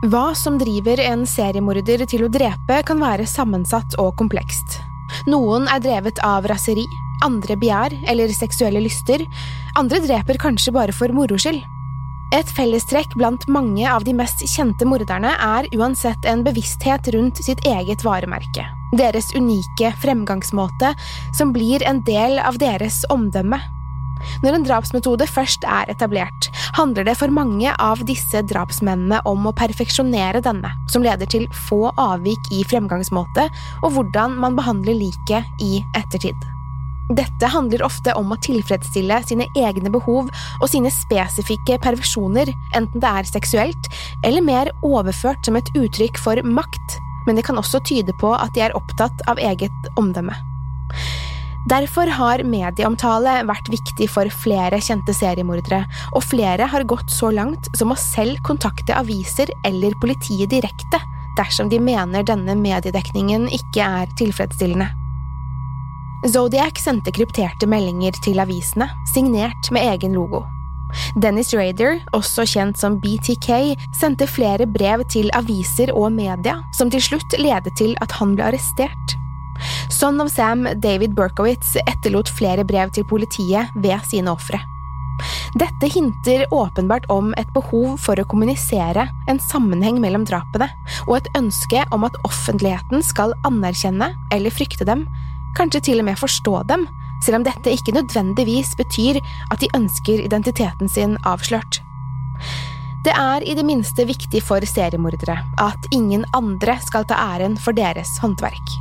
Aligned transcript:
Hva 0.00 0.30
som 0.32 0.54
driver 0.56 0.96
en 1.04 1.26
seriemorder 1.28 2.06
til 2.08 2.22
å 2.24 2.30
drepe, 2.32 2.78
kan 2.88 3.02
være 3.02 3.26
sammensatt 3.28 3.98
og 4.00 4.14
komplekst. 4.16 4.78
Noen 5.28 5.66
er 5.68 5.82
drevet 5.84 6.22
av 6.24 6.46
raseri, 6.48 6.86
andre 7.20 7.52
begjær 7.60 7.92
eller 8.08 8.32
seksuelle 8.32 8.80
lyster, 8.80 9.20
andre 9.76 10.00
dreper 10.00 10.40
kanskje 10.40 10.72
bare 10.72 10.94
for 10.96 11.12
moro 11.12 11.36
skyld. 11.36 11.60
Et 12.32 12.52
fellestrekk 12.56 13.12
blant 13.20 13.44
mange 13.52 13.84
av 13.84 14.06
de 14.06 14.14
mest 14.16 14.40
kjente 14.48 14.88
morderne 14.88 15.34
er 15.34 15.68
uansett 15.76 16.24
en 16.30 16.46
bevissthet 16.46 17.10
rundt 17.12 17.42
sitt 17.44 17.60
eget 17.68 18.00
varemerke, 18.06 18.64
deres 18.96 19.28
unike 19.36 19.92
fremgangsmåte 20.00 20.94
som 21.36 21.52
blir 21.52 21.84
en 21.84 22.00
del 22.08 22.38
av 22.40 22.56
deres 22.62 23.02
omdømme. 23.12 23.60
Når 24.44 24.56
en 24.56 24.68
drapsmetode 24.68 25.26
først 25.30 25.64
er 25.68 25.90
etablert, 25.92 26.50
handler 26.78 27.06
det 27.08 27.16
for 27.20 27.32
mange 27.34 27.72
av 27.82 28.04
disse 28.08 28.42
drapsmennene 28.50 29.22
om 29.28 29.48
å 29.48 29.54
perfeksjonere 29.56 30.42
denne, 30.44 30.70
som 30.92 31.04
leder 31.04 31.28
til 31.30 31.48
få 31.68 31.90
avvik 32.00 32.52
i 32.54 32.62
fremgangsmåte 32.68 33.48
og 33.82 33.92
hvordan 33.96 34.38
man 34.40 34.56
behandler 34.58 34.98
liket 34.98 35.62
i 35.64 35.82
ettertid. 35.98 36.36
Dette 37.10 37.48
handler 37.50 37.82
ofte 37.82 38.12
om 38.14 38.30
å 38.30 38.38
tilfredsstille 38.38 39.16
sine 39.26 39.48
egne 39.58 39.90
behov 39.90 40.28
og 40.30 40.66
sine 40.70 40.92
spesifikke 40.94 41.80
perversjoner, 41.82 42.52
enten 42.78 43.02
det 43.02 43.10
er 43.10 43.30
seksuelt 43.32 43.90
eller 44.26 44.46
mer 44.46 44.70
overført 44.86 45.42
som 45.46 45.58
et 45.58 45.72
uttrykk 45.74 46.20
for 46.22 46.38
makt, 46.46 47.00
men 47.26 47.38
det 47.38 47.48
kan 47.48 47.58
også 47.58 47.82
tyde 47.86 48.14
på 48.22 48.30
at 48.36 48.54
de 48.54 48.62
er 48.68 48.76
opptatt 48.78 49.26
av 49.30 49.42
eget 49.42 49.90
omdømme. 49.98 50.36
Derfor 51.68 52.08
har 52.08 52.40
medieomtale 52.48 53.42
vært 53.48 53.68
viktig 53.68 54.08
for 54.08 54.30
flere 54.32 54.80
kjente 54.80 55.12
seriemordere, 55.12 55.82
og 56.16 56.24
flere 56.24 56.70
har 56.72 56.86
gått 56.88 57.12
så 57.12 57.28
langt 57.34 57.68
som 57.76 57.92
å 57.92 57.98
selv 58.00 58.40
kontakte 58.46 58.96
aviser 58.96 59.52
eller 59.68 59.96
politiet 60.00 60.50
direkte 60.50 61.02
dersom 61.38 61.68
de 61.70 61.78
mener 61.80 62.24
denne 62.26 62.56
mediedekningen 62.58 63.46
ikke 63.54 63.84
er 63.84 64.08
tilfredsstillende. 64.18 64.88
Zodiac 66.28 66.80
sendte 66.80 67.12
krypterte 67.16 67.68
meldinger 67.70 68.16
til 68.24 68.40
avisene, 68.42 68.90
signert 69.14 69.70
med 69.72 69.86
egen 69.94 70.16
logo. 70.16 70.42
Dennis 71.22 71.54
Rader, 71.54 72.00
også 72.16 72.44
kjent 72.50 72.80
som 72.80 72.98
BTK, 73.00 73.76
sendte 73.96 74.28
flere 74.28 74.66
brev 74.68 75.04
til 75.12 75.30
aviser 75.38 75.94
og 75.94 76.10
media, 76.12 76.58
som 76.76 76.90
til 76.92 77.04
slutt 77.04 77.38
ledet 77.38 77.76
til 77.78 77.94
at 78.04 78.12
han 78.18 78.34
ble 78.36 78.50
arrestert. 78.50 79.19
Son 79.90 80.20
of 80.20 80.30
Sam, 80.30 80.68
David 80.80 81.14
Berkowitz, 81.18 81.74
etterlot 81.82 82.30
flere 82.30 82.64
brev 82.64 82.92
til 82.94 83.04
politiet 83.10 83.72
ved 83.74 84.06
sine 84.06 84.30
ofre. 84.32 84.60
Dette 85.58 85.90
hinter 85.90 86.46
åpenbart 86.54 87.08
om 87.10 87.34
et 87.40 87.50
behov 87.52 87.98
for 88.00 88.16
å 88.16 88.26
kommunisere 88.30 89.08
en 89.28 89.40
sammenheng 89.42 89.98
mellom 90.00 90.24
drapene, 90.28 90.70
og 91.08 91.18
et 91.18 91.28
ønske 91.36 91.82
om 91.92 92.06
at 92.06 92.16
offentligheten 92.24 93.02
skal 93.04 93.34
anerkjenne 93.44 94.12
eller 94.32 94.54
frykte 94.54 94.86
dem, 94.88 95.04
kanskje 95.58 95.82
til 95.90 96.02
og 96.02 96.08
med 96.08 96.20
forstå 96.20 96.62
dem, 96.70 96.86
selv 97.24 97.40
om 97.40 97.46
dette 97.46 97.74
ikke 97.74 97.96
nødvendigvis 97.98 98.72
betyr 98.78 99.18
at 99.50 99.60
de 99.60 99.68
ønsker 99.76 100.22
identiteten 100.24 100.88
sin 100.88 101.18
avslørt. 101.28 101.82
Det 103.04 103.12
er 103.16 103.44
i 103.48 103.56
det 103.56 103.64
minste 103.64 104.04
viktig 104.08 104.42
for 104.44 104.64
seriemordere 104.64 105.38
at 105.60 105.90
ingen 105.92 106.26
andre 106.36 106.76
skal 106.84 107.08
ta 107.08 107.16
æren 107.34 107.56
for 107.60 107.76
deres 107.76 108.18
håndverk. 108.20 108.78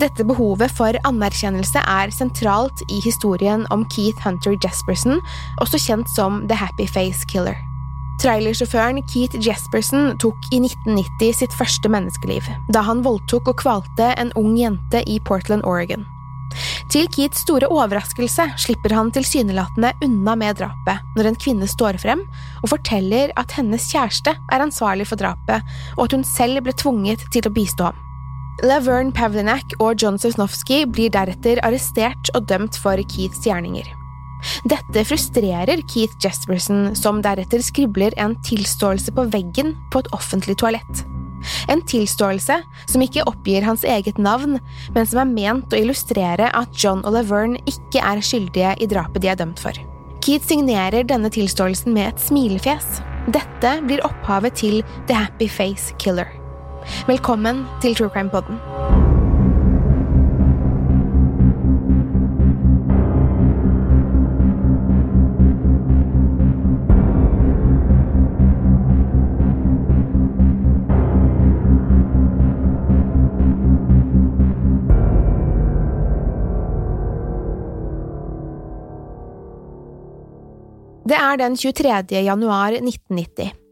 Dette 0.00 0.24
behovet 0.26 0.72
for 0.74 0.96
anerkjennelse 1.06 1.78
er 1.78 2.10
sentralt 2.14 2.82
i 2.90 2.98
historien 3.04 3.62
om 3.74 3.84
Keith 3.92 4.24
Hunter 4.26 4.56
Jesperson, 4.58 5.20
også 5.62 5.78
kjent 5.78 6.10
som 6.10 6.42
The 6.48 6.58
Happy 6.58 6.88
Face 6.90 7.22
Killer. 7.30 7.54
Trailersjåføren 8.22 9.02
Keith 9.10 9.38
Jesperson 9.42 10.16
tok 10.22 10.48
i 10.54 10.60
1990 10.62 11.38
sitt 11.38 11.54
første 11.54 11.90
menneskeliv, 11.90 12.46
da 12.74 12.82
han 12.86 13.02
voldtok 13.06 13.52
og 13.52 13.60
kvalte 13.62 14.10
en 14.18 14.34
ung 14.38 14.54
jente 14.58 15.02
i 15.10 15.20
Portland, 15.22 15.66
Oregon. 15.66 16.06
Til 16.90 17.08
Keiths 17.10 17.42
store 17.42 17.66
overraskelse 17.72 18.46
slipper 18.62 18.94
han 18.94 19.10
tilsynelatende 19.14 19.90
unna 20.06 20.36
med 20.38 20.60
drapet 20.60 21.14
når 21.16 21.30
en 21.30 21.38
kvinne 21.40 21.66
står 21.70 21.98
frem 22.02 22.22
og 22.62 22.70
forteller 22.70 23.34
at 23.40 23.56
hennes 23.58 23.88
kjæreste 23.90 24.34
er 24.34 24.62
ansvarlig 24.62 25.08
for 25.10 25.18
drapet, 25.18 25.62
og 25.98 26.06
at 26.06 26.14
hun 26.18 26.26
selv 26.26 26.62
ble 26.62 26.74
tvunget 26.78 27.26
til 27.34 27.46
å 27.46 27.54
bistå 27.54 27.90
ham. 27.90 27.98
Laverne 28.62 29.10
Pavlinak 29.10 29.74
og 29.82 29.98
John 29.98 30.18
Sosnowski 30.20 30.84
blir 30.86 31.10
deretter 31.10 31.58
arrestert 31.66 32.30
og 32.36 32.46
dømt 32.46 32.78
for 32.78 33.00
Keiths 33.10 33.42
gjerninger. 33.42 33.88
Dette 34.68 35.02
frustrerer 35.08 35.80
Keith 35.90 36.14
Jesperson, 36.22 36.92
som 36.94 37.22
deretter 37.24 37.64
skribler 37.64 38.14
en 38.20 38.36
tilståelse 38.46 39.14
på 39.16 39.24
veggen 39.32 39.74
på 39.90 40.04
et 40.04 40.10
offentlig 40.14 40.58
toalett. 40.60 41.02
En 41.68 41.82
tilståelse 41.84 42.60
som 42.88 43.04
ikke 43.04 43.24
oppgir 43.28 43.66
hans 43.66 43.84
eget 43.84 44.20
navn, 44.22 44.60
men 44.94 45.08
som 45.08 45.24
er 45.24 45.32
ment 45.32 45.74
å 45.74 45.80
illustrere 45.80 46.52
at 46.54 46.78
John 46.78 47.02
og 47.04 47.16
Laverne 47.16 47.60
ikke 47.68 48.04
er 48.04 48.22
skyldige 48.24 48.76
i 48.78 48.88
drapet 48.88 49.24
de 49.24 49.32
er 49.32 49.40
dømt 49.40 49.60
for. 49.60 49.76
Keith 50.24 50.46
signerer 50.48 51.04
denne 51.04 51.32
tilståelsen 51.32 51.92
med 51.92 52.12
et 52.12 52.24
smilefjes. 52.28 53.02
Dette 53.34 53.76
blir 53.84 54.04
opphavet 54.06 54.56
til 54.62 54.80
The 55.08 55.18
Happy 55.24 55.50
Face 55.50 55.92
Killer. 56.00 56.43
Velkommen 57.06 57.64
til 57.82 57.94
True 57.94 58.08
Crime 58.08 58.30
Podden. 58.30 58.60
Det 81.04 81.16
er 81.20 81.36
den 81.36 81.56
23. 81.56 82.24
januar 82.24 82.72
1990. 82.72 83.63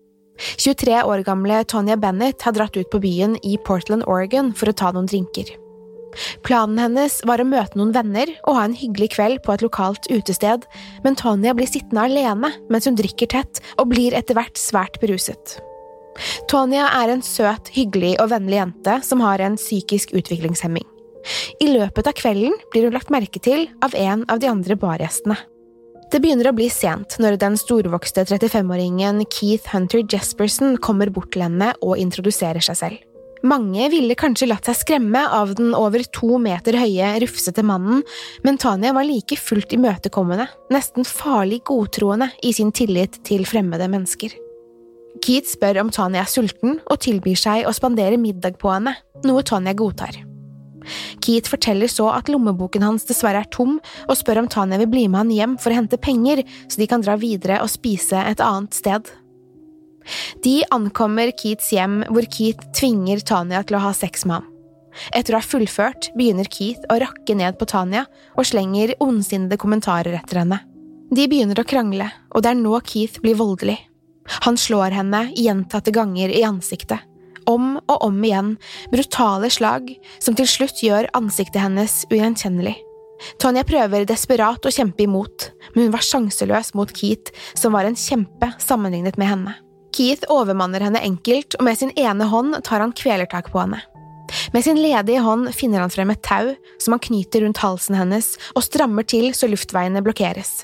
23 0.59 1.03
år 1.07 1.25
gamle 1.27 1.63
Tonya 1.65 1.97
Bennett 1.97 2.43
har 2.43 2.57
dratt 2.57 2.77
ut 2.77 2.91
på 2.91 3.01
byen 3.03 3.37
i 3.47 3.59
Portland, 3.67 4.07
Oregon 4.07 4.53
for 4.57 4.71
å 4.71 4.77
ta 4.77 4.93
noen 4.93 5.11
drinker. 5.11 5.51
Planen 6.45 6.81
hennes 6.81 7.21
var 7.29 7.41
å 7.41 7.49
møte 7.49 7.79
noen 7.79 7.95
venner 7.95 8.31
og 8.45 8.59
ha 8.59 8.67
en 8.67 8.77
hyggelig 8.77 9.13
kveld 9.15 9.43
på 9.45 9.55
et 9.55 9.65
lokalt 9.65 10.09
utested, 10.13 10.67
men 11.05 11.17
Tonya 11.19 11.55
blir 11.57 11.71
sittende 11.71 12.07
alene 12.09 12.53
mens 12.73 12.89
hun 12.89 12.99
drikker 12.99 13.31
tett 13.33 13.63
og 13.79 13.91
blir 13.95 14.17
etter 14.17 14.37
hvert 14.39 14.61
svært 14.61 15.01
beruset. 15.03 15.59
Tonya 16.51 16.91
er 17.01 17.15
en 17.15 17.25
søt, 17.25 17.71
hyggelig 17.73 18.19
og 18.21 18.33
vennlig 18.35 18.59
jente 18.59 18.99
som 19.07 19.23
har 19.25 19.41
en 19.41 19.57
psykisk 19.57 20.13
utviklingshemming. 20.13 20.85
I 21.63 21.71
løpet 21.71 22.09
av 22.11 22.17
kvelden 22.19 22.59
blir 22.73 22.89
hun 22.89 22.97
lagt 22.97 23.13
merke 23.15 23.41
til 23.41 23.69
av 23.85 23.95
en 23.97 24.27
av 24.29 24.43
de 24.43 24.51
andre 24.51 24.77
bargjestene. 24.77 25.39
Det 26.13 26.19
begynner 26.21 26.51
å 26.51 26.53
bli 26.53 26.67
sent 26.69 27.15
når 27.25 27.39
den 27.41 27.55
storvokste 27.57 28.27
35-åringen 28.29 29.23
Keith 29.33 29.71
Hunter 29.73 30.03
Jesperson 30.05 30.75
kommer 30.85 31.09
bort 31.09 31.31
til 31.33 31.47
henne 31.47 31.71
og 31.81 31.97
introduserer 32.03 32.61
seg 32.61 32.77
selv. 32.77 32.99
Mange 33.49 33.87
ville 33.91 34.15
kanskje 34.15 34.51
latt 34.51 34.69
seg 34.69 34.77
skremme 34.77 35.23
av 35.35 35.55
den 35.57 35.73
over 35.75 36.05
to 36.15 36.37
meter 36.39 36.77
høye, 36.79 37.15
rufsete 37.25 37.65
mannen, 37.65 38.05
men 38.45 38.61
Tanya 38.61 38.93
var 38.95 39.09
like 39.09 39.39
fullt 39.41 39.73
imøtekommende, 39.73 40.47
nesten 40.71 41.09
farlig 41.09 41.63
godtroende 41.71 42.29
i 42.45 42.53
sin 42.55 42.75
tillit 42.77 43.17
til 43.27 43.49
fremmede 43.49 43.89
mennesker. 43.91 44.37
Keith 45.25 45.49
spør 45.49 45.81
om 45.83 45.95
Tanya 45.97 46.27
er 46.27 46.31
sulten, 46.31 46.77
og 46.93 47.01
tilbyr 47.09 47.41
seg 47.41 47.65
å 47.65 47.73
spandere 47.75 48.21
middag 48.21 48.61
på 48.61 48.71
henne, 48.71 48.95
noe 49.25 49.43
Tanya 49.49 49.73
godtar. 49.75 50.21
Keith 51.23 51.51
forteller 51.51 51.91
så 51.91 52.09
at 52.15 52.31
lommeboken 52.33 52.85
hans 52.87 53.07
dessverre 53.09 53.43
er 53.45 53.51
tom, 53.55 53.79
og 54.09 54.19
spør 54.19 54.43
om 54.43 54.51
Tanya 54.53 54.81
vil 54.83 54.91
bli 54.93 55.09
med 55.09 55.25
han 55.25 55.35
hjem 55.35 55.59
for 55.63 55.73
å 55.73 55.81
hente 55.81 56.01
penger, 56.01 56.45
så 56.69 56.81
de 56.81 56.89
kan 56.91 57.05
dra 57.05 57.19
videre 57.21 57.61
og 57.63 57.71
spise 57.73 58.23
et 58.29 58.43
annet 58.43 58.77
sted. 58.77 59.13
De 60.43 60.57
ankommer 60.75 61.31
Keiths 61.39 61.71
hjem, 61.75 62.03
hvor 62.11 62.27
Keith 62.27 62.73
tvinger 62.75 63.23
Tanya 63.23 63.63
til 63.67 63.79
å 63.79 63.85
ha 63.85 63.93
sex 63.97 64.27
med 64.27 64.41
ham. 64.41 64.49
Etter 65.17 65.33
å 65.33 65.41
ha 65.41 65.47
fullført 65.47 66.11
begynner 66.19 66.49
Keith 66.53 66.83
å 66.93 66.99
rakke 67.01 67.37
ned 67.39 67.57
på 67.61 67.69
Tanya 67.71 68.05
og 68.37 68.49
slenger 68.49 68.97
ondsinnede 69.01 69.57
kommentarer 69.61 70.19
etter 70.19 70.43
henne. 70.43 70.61
De 71.13 71.25
begynner 71.29 71.61
å 71.61 71.69
krangle, 71.69 72.09
og 72.33 72.45
det 72.45 72.53
er 72.53 72.61
nå 72.61 72.77
Keith 72.89 73.23
blir 73.25 73.39
voldelig. 73.39 73.79
Han 74.45 74.59
slår 74.61 74.95
henne 74.97 75.25
gjentatte 75.37 75.95
ganger 75.95 76.33
i 76.33 76.45
ansiktet 76.47 77.12
om 77.51 77.77
og 77.81 78.07
om 78.07 78.23
igjen, 78.25 78.55
brutale 78.93 79.51
slag 79.53 79.93
som 80.23 80.37
til 80.39 80.49
slutt 80.49 80.83
gjør 80.85 81.11
ansiktet 81.19 81.63
hennes 81.63 82.03
ugjenkjennelig. 82.11 82.77
Tonja 83.43 83.63
prøver 83.67 84.07
desperat 84.09 84.65
å 84.67 84.73
kjempe 84.73 85.05
imot, 85.05 85.51
men 85.75 85.87
hun 85.87 85.95
var 85.95 86.05
sjanseløs 86.07 86.73
mot 86.79 86.91
Keith, 86.97 87.31
som 87.55 87.75
var 87.77 87.87
en 87.87 87.99
kjempe 87.99 88.51
sammenlignet 88.63 89.19
med 89.21 89.31
henne. 89.31 89.55
Keith 89.93 90.27
overmanner 90.33 90.83
henne 90.83 91.03
enkelt, 91.05 91.55
og 91.59 91.67
med 91.69 91.79
sin 91.79 91.93
ene 92.01 92.27
hånd 92.33 92.57
tar 92.67 92.83
han 92.83 92.95
kvelertak 92.97 93.53
på 93.53 93.63
henne. 93.63 93.83
Med 94.55 94.65
sin 94.65 94.81
ledige 94.81 95.21
hånd 95.21 95.51
finner 95.55 95.85
han 95.85 95.93
frem 95.93 96.11
et 96.15 96.23
tau 96.25 96.55
som 96.81 96.97
han 96.97 97.05
knyter 97.05 97.45
rundt 97.45 97.61
halsen 97.61 97.99
hennes 97.99 98.35
og 98.55 98.65
strammer 98.65 99.05
til 99.05 99.31
så 99.37 99.51
luftveiene 99.51 100.03
blokkeres. 100.05 100.63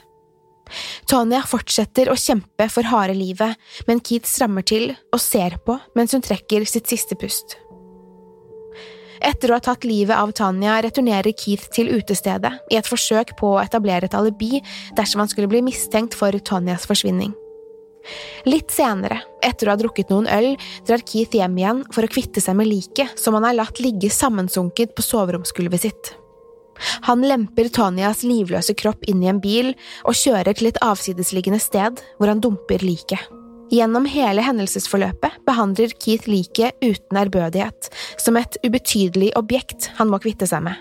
Tonya 1.09 1.45
fortsetter 1.49 2.11
å 2.11 2.19
kjempe 2.19 2.69
for 2.73 2.89
harde 2.91 3.17
livet, 3.17 3.57
men 3.89 4.03
Keith 4.05 4.29
strammer 4.29 4.67
til 4.67 4.93
og 5.13 5.23
ser 5.23 5.59
på 5.65 5.79
mens 5.99 6.15
hun 6.17 6.25
trekker 6.25 6.67
sitt 6.69 6.91
siste 6.91 7.19
pust. 7.19 7.57
Etter 9.25 9.51
å 9.51 9.57
ha 9.57 9.63
tatt 9.65 9.87
livet 9.87 10.15
av 10.15 10.31
Tanya 10.37 10.77
returnerer 10.85 11.35
Keith 11.35 11.73
til 11.75 11.91
utestedet 11.97 12.53
i 12.71 12.79
et 12.79 12.87
forsøk 12.87 13.35
på 13.41 13.57
å 13.57 13.61
etablere 13.65 14.07
et 14.07 14.15
alibi 14.15 14.61
dersom 14.97 15.25
han 15.25 15.31
skulle 15.31 15.51
bli 15.51 15.65
mistenkt 15.67 16.15
for 16.19 16.35
Tanyas 16.39 16.87
forsvinning. 16.87 17.35
Litt 18.49 18.71
senere, 18.73 19.19
etter 19.45 19.69
å 19.69 19.75
ha 19.75 19.81
drukket 19.81 20.13
noen 20.13 20.31
øl, 20.33 20.55
drar 20.87 21.03
Keith 21.05 21.35
hjem 21.37 21.59
igjen 21.61 21.83
for 21.93 22.07
å 22.07 22.13
kvitte 22.13 22.41
seg 22.41 22.57
med 22.57 22.71
liket 22.71 23.19
som 23.21 23.37
han 23.37 23.45
har 23.49 23.59
latt 23.59 23.83
ligge 23.83 24.11
sammensunket 24.13 24.95
på 24.97 25.05
soveromsgulvet 25.05 25.85
sitt. 25.85 26.15
Han 27.09 27.25
lemper 27.27 27.71
Tonyas 27.73 28.25
livløse 28.27 28.75
kropp 28.79 29.05
inn 29.11 29.23
i 29.25 29.31
en 29.33 29.43
bil 29.43 29.73
og 30.05 30.17
kjører 30.19 30.55
til 30.57 30.71
et 30.71 30.81
avsidesliggende 30.85 31.61
sted 31.63 32.03
hvor 32.19 32.31
han 32.31 32.43
dumper 32.45 32.85
liket. 32.85 33.23
Gjennom 33.69 34.07
hele 34.09 34.41
hendelsesforløpet 34.47 35.43
behandler 35.45 35.93
Keith 36.01 36.29
liket 36.31 36.79
uten 36.81 37.19
ærbødighet, 37.21 37.91
som 38.17 38.39
et 38.41 38.57
ubetydelig 38.65 39.35
objekt 39.37 39.91
han 39.99 40.09
må 40.09 40.21
kvitte 40.23 40.49
seg 40.49 40.65
med. 40.65 40.79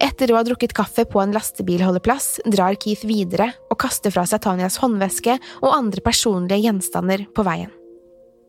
Etter 0.00 0.32
å 0.32 0.38
ha 0.38 0.44
drukket 0.44 0.74
kaffe 0.76 1.06
på 1.08 1.20
en 1.22 1.34
lastebilholdeplass 1.36 2.42
drar 2.48 2.76
Keith 2.80 3.04
videre 3.08 3.50
og 3.72 3.80
kaster 3.80 4.12
fra 4.12 4.26
seg 4.28 4.44
Tanyas 4.44 4.80
håndveske 4.80 5.36
og 5.60 5.74
andre 5.74 6.04
personlige 6.04 6.64
gjenstander 6.66 7.26
på 7.36 7.44
veien. 7.48 7.72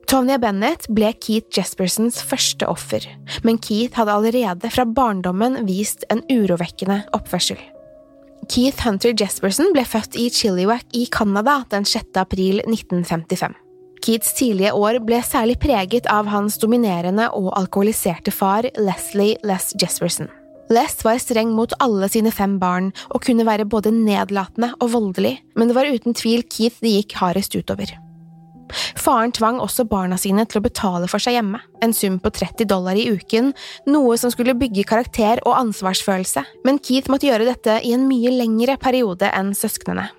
Tonya 0.09 0.37
Bennett 0.41 0.87
ble 0.91 1.11
Keith 1.23 1.51
Jespersons 1.55 2.19
første 2.27 2.67
offer, 2.67 3.05
men 3.47 3.59
Keith 3.63 3.99
hadde 3.99 4.15
allerede 4.15 4.71
fra 4.73 4.85
barndommen 4.87 5.61
vist 5.67 6.03
en 6.11 6.23
urovekkende 6.31 7.03
oppførsel. 7.15 7.59
Keith 8.49 8.83
Hunter 8.83 9.13
Jesperson 9.15 9.69
ble 9.75 9.83
født 9.87 10.17
i 10.19 10.27
Chilliwack 10.33 10.95
i 10.97 11.05
Canada 11.13 11.61
den 11.71 11.85
6. 11.87 12.09
april 12.19 12.59
1955. 12.65 13.55
Keiths 14.01 14.33
tidlige 14.33 14.73
år 14.73 14.97
ble 15.05 15.21
særlig 15.23 15.59
preget 15.61 16.09
av 16.09 16.29
hans 16.31 16.57
dominerende 16.59 17.29
og 17.37 17.51
alkoholiserte 17.59 18.33
far 18.33 18.65
Leslie 18.81 19.37
Les 19.45 19.71
Jesperson. 19.77 20.31
Les 20.71 20.93
var 21.03 21.19
streng 21.21 21.51
mot 21.53 21.73
alle 21.83 22.07
sine 22.09 22.31
fem 22.33 22.57
barn 22.59 22.89
og 23.11 23.21
kunne 23.25 23.45
være 23.45 23.67
både 23.69 23.91
nedlatende 23.93 24.71
og 24.79 24.93
voldelig, 24.95 25.37
men 25.55 25.69
det 25.69 25.77
var 25.77 25.91
uten 25.91 26.17
tvil 26.17 26.47
Keith 26.47 26.81
det 26.81 26.95
gikk 26.95 27.19
hardest 27.21 27.55
utover. 27.59 27.91
Faren 28.99 29.33
tvang 29.35 29.59
også 29.63 29.85
barna 29.89 30.17
sine 30.19 30.45
til 30.47 30.61
å 30.61 30.65
betale 30.65 31.09
for 31.11 31.23
seg 31.23 31.37
hjemme, 31.37 31.61
en 31.83 31.95
sum 31.95 32.19
på 32.21 32.31
30 32.33 32.69
dollar 32.69 32.99
i 32.99 33.07
uken, 33.11 33.51
noe 33.91 34.17
som 34.19 34.33
skulle 34.33 34.57
bygge 34.59 34.87
karakter 34.89 35.43
og 35.45 35.57
ansvarsfølelse, 35.57 36.45
men 36.67 36.79
Keith 36.83 37.11
måtte 37.11 37.29
gjøre 37.29 37.49
dette 37.49 37.79
i 37.85 37.93
en 37.95 38.07
mye 38.09 38.33
lengre 38.33 38.77
periode 38.81 39.29
enn 39.35 39.53
søsknene. 39.57 40.09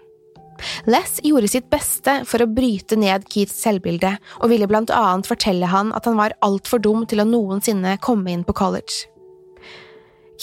Les 0.86 1.16
gjorde 1.26 1.48
sitt 1.50 1.68
beste 1.72 2.20
for 2.28 2.44
å 2.44 2.50
bryte 2.50 2.98
ned 2.98 3.24
Keiths 3.30 3.58
selvbilde, 3.64 4.12
og 4.40 4.52
ville 4.52 4.68
blant 4.70 4.92
annet 4.94 5.28
fortelle 5.28 5.70
han 5.70 5.90
at 5.96 6.06
han 6.06 6.18
var 6.18 6.36
altfor 6.44 6.82
dum 6.82 7.06
til 7.08 7.22
å 7.22 7.28
noensinne 7.28 7.96
komme 8.04 8.30
inn 8.34 8.44
på 8.46 8.54
college. 8.56 9.08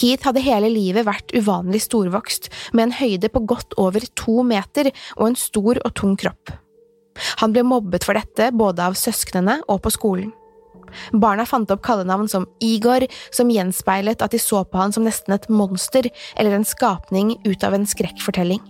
Keith 0.00 0.24
hadde 0.24 0.44
hele 0.44 0.70
livet 0.72 1.04
vært 1.04 1.34
uvanlig 1.36 1.82
storvokst, 1.84 2.48
med 2.72 2.88
en 2.88 2.98
høyde 3.00 3.28
på 3.32 3.44
godt 3.48 3.76
over 3.80 4.04
to 4.16 4.40
meter 4.46 4.92
og 5.18 5.30
en 5.30 5.38
stor 5.38 5.80
og 5.84 5.94
tung 5.98 6.16
kropp. 6.20 6.54
Han 7.42 7.54
ble 7.54 7.64
mobbet 7.66 8.06
for 8.06 8.18
dette 8.18 8.50
både 8.56 8.90
av 8.90 8.98
søsknene 8.98 9.60
og 9.68 9.82
på 9.84 9.94
skolen. 9.94 10.32
Barna 11.12 11.44
fant 11.46 11.70
opp 11.70 11.84
kallenavn 11.86 12.28
som 12.30 12.48
Igor, 12.64 13.06
som 13.30 13.50
gjenspeilet 13.52 14.22
at 14.24 14.34
de 14.34 14.40
så 14.42 14.64
på 14.66 14.80
han 14.80 14.94
som 14.94 15.06
nesten 15.06 15.36
et 15.36 15.48
monster 15.52 16.10
eller 16.36 16.56
en 16.56 16.66
skapning 16.66 17.36
ut 17.46 17.64
av 17.66 17.76
en 17.76 17.86
skrekkfortelling. 17.86 18.60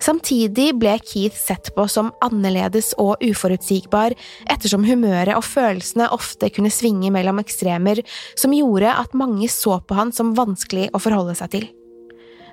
Samtidig 0.00 0.70
ble 0.80 0.94
Keith 1.04 1.36
sett 1.36 1.68
på 1.76 1.84
som 1.92 2.12
annerledes 2.24 2.94
og 3.02 3.20
uforutsigbar, 3.20 4.14
ettersom 4.48 4.86
humøret 4.88 5.36
og 5.36 5.44
følelsene 5.44 6.08
ofte 6.16 6.48
kunne 6.54 6.72
svinge 6.72 7.12
mellom 7.12 7.42
ekstremer, 7.42 8.00
som 8.38 8.56
gjorde 8.56 8.94
at 9.04 9.16
mange 9.18 9.50
så 9.52 9.80
på 9.84 9.98
han 9.98 10.14
som 10.16 10.32
vanskelig 10.38 10.88
å 10.96 11.02
forholde 11.02 11.36
seg 11.36 11.52
til. 11.58 11.68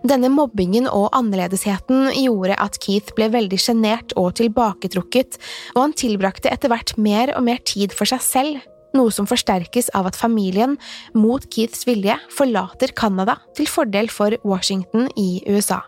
Denne 0.04 0.28
mobbingen 0.28 0.90
og 0.92 1.14
annerledesheten 1.16 2.10
gjorde 2.18 2.58
at 2.60 2.76
Keith 2.84 3.14
ble 3.16 3.30
veldig 3.32 3.60
sjenert 3.62 4.12
og 4.20 4.34
tilbaketrukket, 4.36 5.38
og 5.78 5.80
han 5.86 5.96
tilbrakte 5.96 6.52
etter 6.52 6.72
hvert 6.74 6.98
mer 7.00 7.32
og 7.38 7.46
mer 7.48 7.64
tid 7.64 7.96
for 7.96 8.10
seg 8.10 8.20
selv, 8.26 8.66
noe 8.94 9.14
som 9.16 9.28
forsterkes 9.30 9.88
av 9.96 10.12
at 10.12 10.20
familien, 10.20 10.76
mot 11.16 11.48
Keiths 11.48 11.88
vilje, 11.88 12.18
forlater 12.36 12.92
Canada 13.00 13.40
til 13.56 13.72
fordel 13.72 14.12
for 14.12 14.36
Washington 14.44 15.08
i 15.16 15.40
USA. 15.48 15.80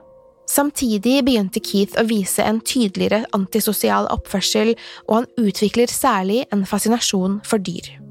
Samtidig 0.47 1.19
begynte 1.25 1.59
Keith 1.59 1.99
å 1.99 2.05
vise 2.07 2.45
en 2.45 2.61
tydeligere 2.63 3.25
antisosial 3.35 4.07
oppførsel, 4.13 4.75
og 5.09 5.19
han 5.19 5.29
utvikler 5.41 5.91
særlig 5.91 6.45
en 6.53 6.63
fascinasjon 6.69 7.41
for 7.43 7.59
dyr. 7.59 8.04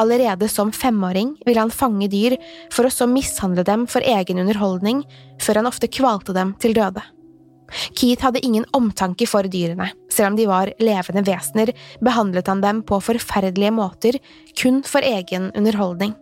Allerede 0.00 0.48
som 0.52 0.72
femåring 0.72 1.34
ville 1.46 1.62
han 1.62 1.74
fange 1.74 2.08
dyr 2.12 2.36
for 2.74 2.86
å 2.86 2.92
så 2.92 3.08
mishandle 3.10 3.64
dem 3.66 3.86
for 3.90 4.04
egen 4.04 4.40
underholdning, 4.42 5.04
før 5.42 5.62
han 5.62 5.70
ofte 5.70 5.90
kvalte 5.92 6.34
dem 6.36 6.54
til 6.62 6.76
døde. 6.76 7.04
Keith 7.98 8.22
hadde 8.22 8.44
ingen 8.46 8.66
omtanke 8.76 9.26
for 9.26 9.46
dyrene, 9.50 9.88
selv 10.12 10.32
om 10.32 10.36
de 10.38 10.46
var 10.46 10.70
levende 10.78 11.24
vesener, 11.26 11.72
behandlet 12.04 12.46
han 12.50 12.62
dem 12.62 12.84
på 12.86 13.00
forferdelige 13.02 13.74
måter, 13.74 14.20
kun 14.58 14.84
for 14.86 15.02
egen 15.02 15.50
underholdning. 15.56 16.14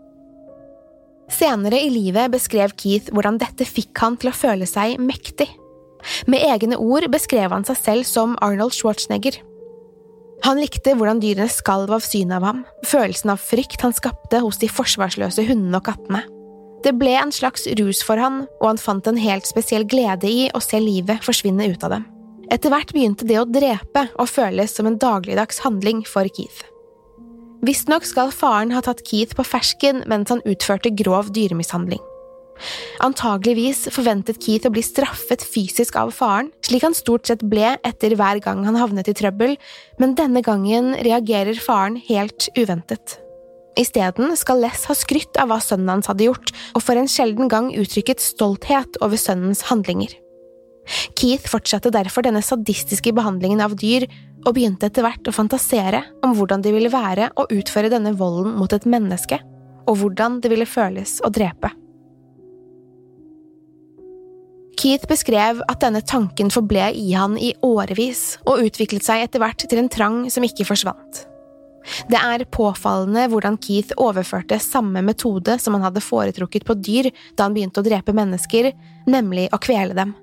Senere 1.32 1.80
i 1.80 1.90
livet 1.92 2.32
beskrev 2.32 2.74
Keith 2.76 3.12
hvordan 3.12 3.38
dette 3.40 3.66
fikk 3.68 3.96
han 4.00 4.16
til 4.20 4.30
å 4.30 4.36
føle 4.36 4.68
seg 4.68 4.98
mektig. 5.00 5.48
Med 6.28 6.44
egne 6.44 6.76
ord 6.76 7.06
beskrev 7.12 7.52
han 7.54 7.64
seg 7.64 7.80
selv 7.80 8.08
som 8.08 8.36
Arnold 8.44 8.76
Schwarzenegger. 8.76 9.38
Han 10.44 10.60
likte 10.60 10.92
hvordan 10.92 11.22
dyrene 11.22 11.48
skalv 11.48 11.94
av 11.96 12.04
synet 12.04 12.36
av 12.36 12.44
ham, 12.44 12.62
følelsen 12.84 13.32
av 13.32 13.40
frykt 13.40 13.80
han 13.80 13.94
skapte 13.96 14.42
hos 14.44 14.58
de 14.60 14.68
forsvarsløse 14.68 15.46
hundene 15.48 15.80
og 15.80 15.86
kattene. 15.86 16.20
Det 16.84 16.92
ble 17.00 17.14
en 17.16 17.32
slags 17.32 17.64
rus 17.80 18.02
for 18.04 18.20
han, 18.20 18.42
og 18.60 18.66
han 18.74 18.80
fant 18.80 19.08
en 19.08 19.20
helt 19.20 19.48
spesiell 19.48 19.86
glede 19.88 20.28
i 20.28 20.50
å 20.52 20.60
se 20.60 20.76
livet 20.82 21.24
forsvinne 21.24 21.70
ut 21.72 21.86
av 21.88 21.96
dem. 21.96 22.04
Etter 22.52 22.68
hvert 22.68 22.92
begynte 22.92 23.24
det 23.24 23.40
å 23.40 23.48
drepe 23.48 24.04
å 24.20 24.28
føles 24.28 24.76
som 24.76 24.90
en 24.90 25.00
dagligdags 25.00 25.62
handling 25.64 26.04
for 26.04 26.28
Keith. 26.28 26.60
Visstnok 27.64 28.04
skal 28.04 28.34
faren 28.36 28.74
ha 28.76 28.84
tatt 28.84 29.00
Keith 29.08 29.32
på 29.38 29.46
fersken 29.48 30.04
mens 30.10 30.28
han 30.28 30.44
utførte 30.44 30.92
grov 30.92 31.32
dyremishandling. 31.32 32.02
Antageligvis 33.04 33.88
forventet 33.92 34.38
Keith 34.42 34.68
å 34.68 34.72
bli 34.72 34.82
straffet 34.84 35.42
fysisk 35.42 35.98
av 36.00 36.12
faren, 36.14 36.52
slik 36.64 36.86
han 36.86 36.96
stort 36.96 37.28
sett 37.28 37.42
ble 37.50 37.74
etter 37.84 38.14
hver 38.18 38.40
gang 38.44 38.64
han 38.68 38.78
havnet 38.78 39.10
i 39.10 39.16
trøbbel, 39.16 39.56
men 40.00 40.16
denne 40.18 40.44
gangen 40.44 40.94
reagerer 41.04 41.58
faren 41.60 41.98
helt 42.08 42.48
uventet. 42.58 43.18
Isteden 43.78 44.36
skal 44.38 44.60
Les 44.62 44.84
ha 44.86 44.94
skrytt 44.94 45.38
av 45.40 45.50
hva 45.50 45.58
sønnen 45.62 45.90
hans 45.96 46.10
hadde 46.10 46.28
gjort, 46.28 46.52
og 46.76 46.84
for 46.84 46.98
en 46.98 47.10
sjelden 47.10 47.50
gang 47.50 47.72
uttrykket 47.74 48.22
stolthet 48.22 49.00
over 49.02 49.18
sønnens 49.18 49.64
handlinger. 49.70 50.14
Keith 51.18 51.48
fortsatte 51.48 51.90
derfor 51.94 52.22
denne 52.22 52.44
sadistiske 52.44 53.14
behandlingen 53.16 53.62
av 53.64 53.74
dyr, 53.80 54.06
og 54.44 54.52
begynte 54.54 54.90
etter 54.90 55.06
hvert 55.06 55.26
å 55.26 55.34
fantasere 55.34 56.02
om 56.22 56.34
hvordan 56.36 56.62
det 56.62 56.74
ville 56.74 56.92
være 56.92 57.30
å 57.40 57.46
utføre 57.48 57.90
denne 57.92 58.12
volden 58.18 58.52
mot 58.60 58.72
et 58.76 58.84
menneske, 58.86 59.40
og 59.88 59.96
hvordan 60.00 60.38
det 60.44 60.52
ville 60.52 60.68
føles 60.68 61.16
å 61.24 61.32
drepe. 61.32 61.72
Keith 64.78 65.06
beskrev 65.10 65.60
at 65.70 65.82
denne 65.84 66.02
tanken 66.04 66.50
forble 66.52 66.90
i 66.98 67.12
han 67.14 67.36
i 67.38 67.52
årevis, 67.64 68.38
og 68.48 68.64
utviklet 68.66 69.06
seg 69.06 69.24
etter 69.24 69.42
hvert 69.42 69.64
til 69.64 69.80
en 69.80 69.92
trang 69.92 70.24
som 70.32 70.46
ikke 70.46 70.66
forsvant. 70.68 71.24
Det 72.08 72.16
er 72.18 72.46
påfallende 72.48 73.26
hvordan 73.32 73.58
Keith 73.60 73.92
overførte 74.00 74.58
samme 74.62 75.02
metode 75.04 75.58
som 75.60 75.76
han 75.76 75.84
hadde 75.84 76.04
foretrukket 76.04 76.64
på 76.64 76.76
dyr 76.80 77.10
da 77.36 77.46
han 77.46 77.56
begynte 77.56 77.82
å 77.82 77.86
drepe 77.86 78.14
mennesker, 78.16 78.72
nemlig 79.10 79.50
å 79.52 79.60
kvele 79.60 79.96
dem. 79.96 80.14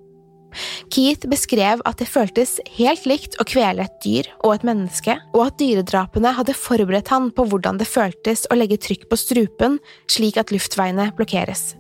Keith 0.92 1.30
beskrev 1.32 1.80
at 1.88 2.02
det 2.02 2.10
føltes 2.12 2.58
helt 2.76 3.06
likt 3.08 3.38
å 3.40 3.48
kvele 3.48 3.86
et 3.86 4.00
dyr 4.04 4.28
og 4.42 4.58
et 4.58 4.66
menneske, 4.68 5.16
og 5.32 5.46
at 5.46 5.60
dyredrapene 5.62 6.34
hadde 6.36 6.58
forberedt 6.58 7.12
han 7.14 7.30
på 7.36 7.46
hvordan 7.48 7.80
det 7.80 7.88
føltes 7.88 8.48
å 8.52 8.58
legge 8.60 8.82
trykk 8.82 9.08
på 9.08 9.20
strupen 9.20 9.80
slik 10.12 10.42
at 10.42 10.52
luftveiene 10.52 11.12
blokkeres. 11.16 11.72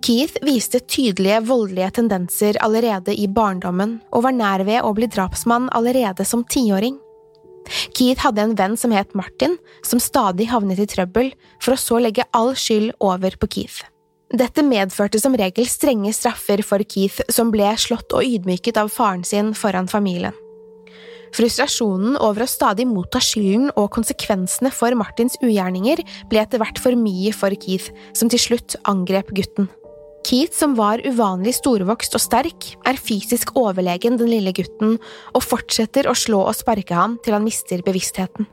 Keith 0.00 0.40
viste 0.46 0.80
tydelige 0.80 1.42
voldelige 1.44 1.90
tendenser 1.98 2.56
allerede 2.64 3.12
i 3.12 3.26
barndommen, 3.28 3.98
og 4.12 4.24
var 4.24 4.32
nær 4.32 4.64
ved 4.64 4.80
å 4.80 4.94
bli 4.96 5.08
drapsmann 5.12 5.68
allerede 5.76 6.24
som 6.24 6.44
tiåring. 6.48 6.96
Keith 7.94 8.24
hadde 8.24 8.42
en 8.42 8.56
venn 8.56 8.76
som 8.80 8.94
het 8.96 9.12
Martin, 9.14 9.58
som 9.84 10.00
stadig 10.00 10.48
havnet 10.50 10.80
i 10.80 10.88
trøbbel, 10.88 11.32
for 11.60 11.76
å 11.76 11.80
så 11.80 12.00
legge 12.00 12.24
all 12.32 12.54
skyld 12.56 12.94
over 13.04 13.36
på 13.40 13.50
Keith. 13.52 13.82
Dette 14.30 14.62
medførte 14.62 15.20
som 15.20 15.34
regel 15.36 15.66
strenge 15.68 16.12
straffer 16.16 16.62
for 16.64 16.82
Keith, 16.86 17.20
som 17.28 17.50
ble 17.52 17.68
slått 17.76 18.14
og 18.16 18.24
ydmyket 18.24 18.78
av 18.80 18.88
faren 18.94 19.26
sin 19.26 19.52
foran 19.58 19.90
familien. 19.90 20.36
Frustrasjonen 21.34 22.16
over 22.18 22.42
å 22.42 22.50
stadig 22.50 22.88
motta 22.90 23.20
skylden 23.22 23.68
og 23.76 23.90
konsekvensene 23.94 24.72
for 24.74 24.96
Martins 24.98 25.36
ugjerninger 25.42 26.02
ble 26.30 26.40
etter 26.42 26.62
hvert 26.62 26.80
for 26.82 26.98
mye 26.98 27.34
for 27.36 27.54
Keith, 27.54 27.92
som 28.16 28.30
til 28.32 28.42
slutt 28.48 28.78
angrep 28.90 29.30
gutten. 29.36 29.70
Keith, 30.26 30.54
som 30.54 30.74
var 30.76 31.00
uvanlig 31.06 31.54
storvokst 31.56 32.14
og 32.16 32.22
sterk, 32.22 32.66
er 32.86 33.00
fysisk 33.00 33.54
overlegen 33.58 34.18
den 34.20 34.30
lille 34.30 34.52
gutten 34.56 34.98
og 35.32 35.44
fortsetter 35.44 36.10
å 36.10 36.16
slå 36.18 36.42
og 36.44 36.56
sparke 36.58 36.96
ham 36.96 37.16
til 37.24 37.36
han 37.36 37.46
mister 37.46 37.82
bevisstheten. 37.86 38.48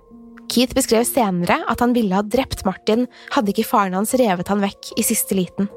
Keith 0.48 0.76
beskrev 0.78 1.04
senere 1.04 1.60
at 1.68 1.82
han 1.84 1.94
ville 1.96 2.16
ha 2.16 2.24
drept 2.24 2.64
Martin 2.66 3.06
hadde 3.36 3.52
ikke 3.52 3.68
faren 3.68 3.98
hans 3.98 4.16
revet 4.20 4.48
han 4.48 4.64
vekk 4.64 4.94
i 4.96 5.04
siste 5.04 5.36
liten. 5.36 5.68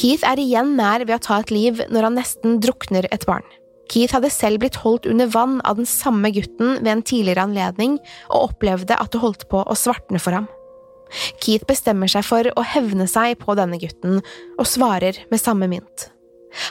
Keith 0.00 0.24
er 0.26 0.40
igjen 0.40 0.72
nær 0.78 1.04
ved 1.04 1.18
å 1.18 1.22
ta 1.22 1.42
et 1.42 1.52
liv 1.52 1.82
når 1.92 2.08
han 2.08 2.16
nesten 2.16 2.56
drukner 2.64 3.06
et 3.12 3.26
barn. 3.28 3.44
Keith 3.92 4.16
hadde 4.16 4.32
selv 4.32 4.62
blitt 4.62 4.78
holdt 4.80 5.06
under 5.10 5.28
vann 5.28 5.60
av 5.68 5.76
den 5.76 5.88
samme 5.88 6.32
gutten 6.32 6.78
ved 6.80 6.88
en 6.94 7.04
tidligere 7.04 7.44
anledning, 7.44 7.98
og 8.32 8.48
opplevde 8.48 8.96
at 8.96 9.12
det 9.12 9.20
holdt 9.20 9.44
på 9.52 9.60
å 9.60 9.76
svartne 9.76 10.22
for 10.22 10.38
ham. 10.38 10.48
Keith 11.42 11.66
bestemmer 11.68 12.10
seg 12.10 12.24
for 12.26 12.48
å 12.56 12.64
hevne 12.74 13.08
seg 13.10 13.38
på 13.42 13.56
denne 13.58 13.78
gutten, 13.82 14.20
og 14.58 14.68
svarer 14.68 15.18
med 15.30 15.42
samme 15.42 15.68
mynt. 15.70 16.08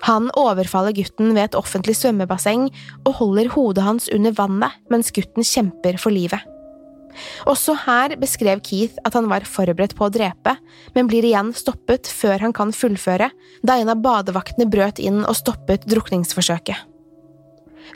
Han 0.06 0.30
overfaller 0.38 0.94
gutten 0.94 1.34
ved 1.34 1.50
et 1.50 1.58
offentlig 1.58 1.96
svømmebasseng 1.98 2.68
og 3.06 3.16
holder 3.18 3.50
hodet 3.56 3.86
hans 3.86 4.10
under 4.14 4.36
vannet 4.38 4.78
mens 4.94 5.10
gutten 5.16 5.46
kjemper 5.46 5.98
for 6.02 6.14
livet. 6.14 6.42
Også 7.50 7.76
her 7.86 8.14
beskrev 8.22 8.62
Keith 8.64 9.00
at 9.08 9.18
han 9.18 9.28
var 9.32 9.48
forberedt 9.48 9.98
på 9.98 10.08
å 10.08 10.14
drepe, 10.14 10.56
men 10.96 11.10
blir 11.12 11.26
igjen 11.28 11.52
stoppet 11.58 12.08
før 12.08 12.46
han 12.46 12.56
kan 12.56 12.72
fullføre, 12.76 13.32
da 13.66 13.78
en 13.78 13.92
av 13.92 14.00
badevaktene 14.06 14.70
brøt 14.72 15.02
inn 15.02 15.26
og 15.26 15.36
stoppet 15.42 15.90
drukningsforsøket. 15.92 16.91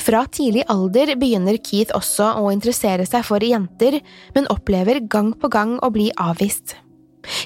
Fra 0.02 0.24
tidlig 0.28 0.66
alder 0.72 1.14
begynner 1.20 1.60
Keith 1.64 1.96
også 1.96 2.32
å 2.42 2.50
interessere 2.54 3.06
seg 3.08 3.26
for 3.28 3.44
jenter, 3.44 4.02
men 4.36 4.50
opplever 4.54 5.04
gang 5.08 5.34
på 5.40 5.52
gang 5.52 5.78
å 5.84 5.92
bli 5.94 6.10
avvist. 6.22 6.78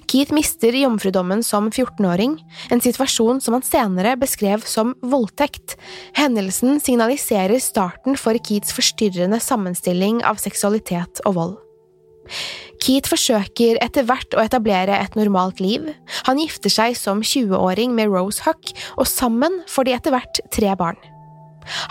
Keith 0.09 0.33
mister 0.35 0.75
jomfrudommen 0.75 1.43
som 1.45 1.69
14-åring, 1.71 2.35
en 2.71 2.81
situasjon 2.83 3.39
som 3.43 3.55
han 3.55 3.65
senere 3.65 4.17
beskrev 4.19 4.65
som 4.67 4.95
voldtekt. 4.99 5.77
Hendelsen 6.17 6.81
signaliserer 6.83 7.61
starten 7.63 8.19
for 8.19 8.37
Keiths 8.43 8.75
forstyrrende 8.75 9.39
sammenstilling 9.43 10.23
av 10.27 10.41
seksualitet 10.41 11.23
og 11.25 11.37
vold. 11.39 11.57
Keith 12.79 13.09
forsøker 13.11 13.79
etter 13.83 14.05
hvert 14.07 14.35
å 14.37 14.43
etablere 14.43 14.99
et 14.99 15.15
normalt 15.19 15.59
liv. 15.63 15.89
Han 16.29 16.39
gifter 16.39 16.71
seg 16.71 16.97
som 16.99 17.23
20-åring 17.25 17.95
med 17.95 18.11
Rose 18.13 18.45
Huck, 18.45 18.73
og 18.95 19.07
sammen 19.09 19.61
får 19.67 19.87
de 19.87 19.95
etter 19.97 20.15
hvert 20.15 20.43
tre 20.53 20.75
barn. 20.79 20.99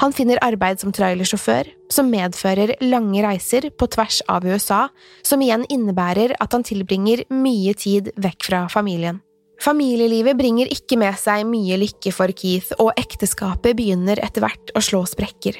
Han 0.02 0.14
finner 0.14 0.40
arbeid 0.44 0.80
som 0.82 0.92
trailersjåfør, 0.94 1.70
som 1.92 2.10
medfører 2.12 2.74
lange 2.84 3.22
reiser 3.24 3.70
på 3.70 3.88
tvers 3.94 4.20
av 4.30 4.46
USA, 4.48 4.86
som 5.26 5.42
igjen 5.44 5.66
innebærer 5.72 6.36
at 6.42 6.54
han 6.56 6.66
tilbringer 6.66 7.24
mye 7.32 7.74
tid 7.78 8.12
vekk 8.18 8.50
fra 8.50 8.66
familien. 8.72 9.22
Familielivet 9.62 10.38
bringer 10.38 10.70
ikke 10.70 10.98
med 11.00 11.16
seg 11.18 11.42
mye 11.48 11.78
lykke 11.80 12.12
for 12.14 12.30
Keith, 12.30 12.70
og 12.78 12.92
ekteskapet 13.00 13.74
begynner 13.78 14.20
etter 14.22 14.44
hvert 14.44 14.70
å 14.78 14.82
slå 14.84 15.02
sprekker. 15.08 15.58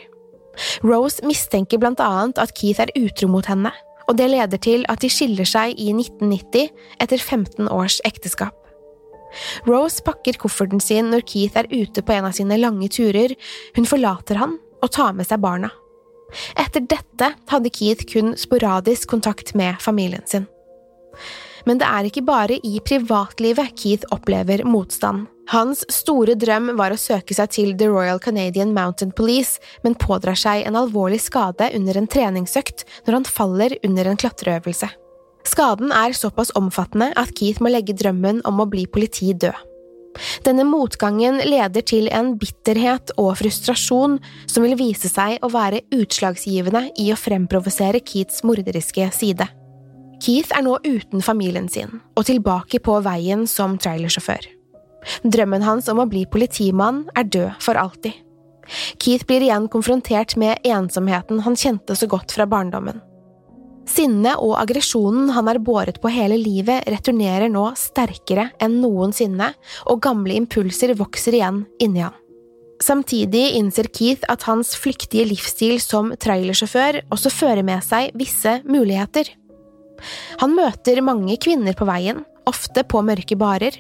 Rose 0.87 1.25
mistenker 1.27 1.81
blant 1.83 2.03
annet 2.03 2.39
at 2.43 2.55
Keith 2.59 2.83
er 2.83 2.95
utro 2.99 3.31
mot 3.31 3.47
henne, 3.51 3.73
og 4.09 4.17
det 4.19 4.31
leder 4.33 4.63
til 4.63 4.87
at 4.89 5.03
de 5.03 5.11
skiller 5.13 5.47
seg 5.49 5.75
i 5.77 5.91
1990 5.93 6.71
etter 7.03 7.19
15 7.19 7.69
års 7.69 8.01
ekteskap. 8.09 8.58
Rose 9.69 10.05
pakker 10.05 10.39
kofferten 10.41 10.83
sin 10.83 11.11
når 11.13 11.27
Keith 11.29 11.59
er 11.59 11.71
ute 11.73 12.05
på 12.05 12.15
en 12.17 12.29
av 12.29 12.37
sine 12.37 12.59
lange 12.61 12.89
turer, 12.93 13.35
hun 13.77 13.89
forlater 13.89 14.41
han 14.41 14.59
og 14.83 14.93
tar 14.95 15.17
med 15.19 15.29
seg 15.29 15.43
barna. 15.43 15.73
Etter 16.61 16.85
dette 16.85 17.33
hadde 17.49 17.73
Keith 17.73 18.07
kun 18.11 18.35
sporadisk 18.39 19.09
kontakt 19.11 19.55
med 19.59 19.81
familien 19.83 20.27
sin. 20.29 20.47
Men 21.67 21.81
det 21.81 21.89
er 21.89 22.07
ikke 22.09 22.25
bare 22.25 22.61
i 22.65 22.79
privatlivet 22.85 23.75
Keith 23.77 24.09
opplever 24.15 24.63
motstand. 24.65 25.27
Hans 25.49 25.83
store 25.93 26.37
drøm 26.37 26.75
var 26.77 26.93
å 26.93 27.01
søke 27.01 27.33
seg 27.37 27.53
til 27.57 27.75
The 27.81 27.89
Royal 27.89 28.21
Canadian 28.21 28.75
Mountain 28.77 29.15
Police, 29.17 29.57
men 29.85 29.97
pådrar 29.97 30.37
seg 30.37 30.67
en 30.69 30.77
alvorlig 30.77 31.23
skade 31.25 31.71
under 31.77 31.97
en 31.97 32.09
treningsøkt 32.09 32.85
når 33.07 33.21
han 33.21 33.29
faller 33.29 33.77
under 33.81 34.11
en 34.11 34.21
klatreøvelse. 34.21 34.91
Skaden 35.49 35.93
er 35.95 36.13
såpass 36.17 36.53
omfattende 36.59 37.13
at 37.17 37.33
Keith 37.39 37.63
må 37.65 37.73
legge 37.73 37.97
drømmen 37.97 38.43
om 38.49 38.61
å 38.61 38.69
bli 38.69 38.85
politi 38.91 39.33
død. 39.33 39.57
Denne 40.47 40.65
motgangen 40.67 41.39
leder 41.47 41.85
til 41.87 42.09
en 42.15 42.33
bitterhet 42.41 43.13
og 43.21 43.37
frustrasjon 43.39 44.19
som 44.51 44.67
vil 44.67 44.75
vise 44.79 45.11
seg 45.11 45.39
å 45.47 45.51
være 45.53 45.85
utslagsgivende 45.95 46.89
i 46.99 47.11
å 47.13 47.19
fremprovosere 47.19 48.03
Keiths 48.03 48.43
morderiske 48.47 49.09
side. 49.15 49.47
Keith 50.19 50.51
er 50.57 50.65
nå 50.67 50.75
uten 50.83 51.23
familien 51.23 51.69
sin 51.71 52.01
og 52.19 52.27
tilbake 52.27 52.83
på 52.83 52.99
veien 53.07 53.47
som 53.47 53.79
trailersjåfør. 53.79 54.49
Drømmen 55.23 55.63
hans 55.63 55.89
om 55.89 56.03
å 56.03 56.09
bli 56.11 56.25
politimann 56.27 57.05
er 57.17 57.29
død 57.31 57.63
for 57.63 57.79
alltid. 57.79 58.17
Keith 59.01 59.25
blir 59.29 59.47
igjen 59.47 59.69
konfrontert 59.73 60.35
med 60.37 60.67
ensomheten 60.67 61.45
han 61.47 61.57
kjente 61.57 61.97
så 61.97 62.11
godt 62.11 62.35
fra 62.35 62.49
barndommen. 62.51 62.99
Sinnet 63.89 64.41
og 64.45 64.55
aggresjonen 64.61 65.31
han 65.33 65.49
har 65.49 65.61
båret 65.65 65.99
på 66.03 66.11
hele 66.13 66.37
livet, 66.41 66.85
returnerer 66.91 67.49
nå 67.53 67.71
sterkere 67.79 68.51
enn 68.61 68.79
noensinne, 68.83 69.53
og 69.89 70.03
gamle 70.05 70.37
impulser 70.37 70.93
vokser 70.99 71.39
igjen 71.39 71.65
inni 71.83 72.05
han. 72.05 72.17
Samtidig 72.85 73.57
innser 73.59 73.89
Keith 73.91 74.29
at 74.31 74.45
hans 74.47 74.77
flyktige 74.79 75.27
livsstil 75.27 75.81
som 75.83 76.13
trailersjåfør 76.15 77.01
også 77.11 77.33
fører 77.35 77.65
med 77.67 77.83
seg 77.83 78.13
visse 78.19 78.61
muligheter. 78.69 79.33
Han 80.39 80.55
møter 80.55 81.01
mange 81.03 81.35
kvinner 81.43 81.75
på 81.75 81.89
veien, 81.89 82.23
ofte 82.49 82.85
på 82.87 83.03
mørke 83.05 83.37
barer, 83.41 83.75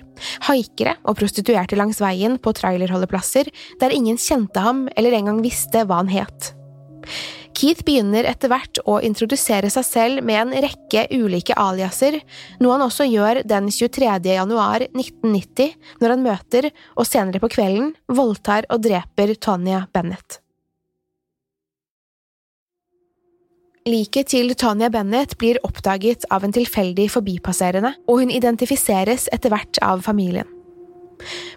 haikere 0.48 0.96
og 1.04 1.16
prostituerte 1.20 1.78
langs 1.78 2.02
veien 2.02 2.36
på 2.42 2.52
trailerholdeplasser 2.58 3.52
der 3.80 3.94
ingen 3.94 4.18
kjente 4.18 4.64
ham 4.64 4.86
eller 4.96 5.14
engang 5.20 5.44
visste 5.46 5.86
hva 5.86 6.02
han 6.02 6.10
het. 6.12 6.52
Keith 7.58 7.82
begynner 7.82 8.22
etter 8.30 8.52
hvert 8.52 8.78
å 8.86 9.00
introdusere 9.02 9.66
seg 9.72 9.86
selv 9.86 10.26
med 10.26 10.38
en 10.38 10.52
rekke 10.62 11.08
ulike 11.10 11.56
aliaser, 11.58 12.20
noe 12.62 12.76
han 12.76 12.84
også 12.84 13.08
gjør 13.08 13.40
den 13.50 13.66
23. 13.74 14.12
januar 14.30 14.84
1990, 14.86 15.72
når 15.98 16.14
han 16.14 16.22
møter, 16.22 16.68
og 16.94 17.08
senere 17.08 17.42
på 17.42 17.50
kvelden, 17.56 17.96
voldtar 18.06 18.68
og 18.70 18.84
dreper 18.86 19.34
Tonya 19.42 19.88
Bennett. 19.90 20.38
Liket 23.88 24.30
til 24.30 24.52
Tonya 24.60 24.92
Bennett 24.92 25.34
blir 25.40 25.58
oppdaget 25.66 26.28
av 26.30 26.46
en 26.46 26.54
tilfeldig 26.54 27.08
forbipasserende, 27.10 27.96
og 28.06 28.22
hun 28.22 28.30
identifiseres 28.30 29.26
etter 29.34 29.50
hvert 29.50 29.82
av 29.82 30.06
familien. 30.06 30.46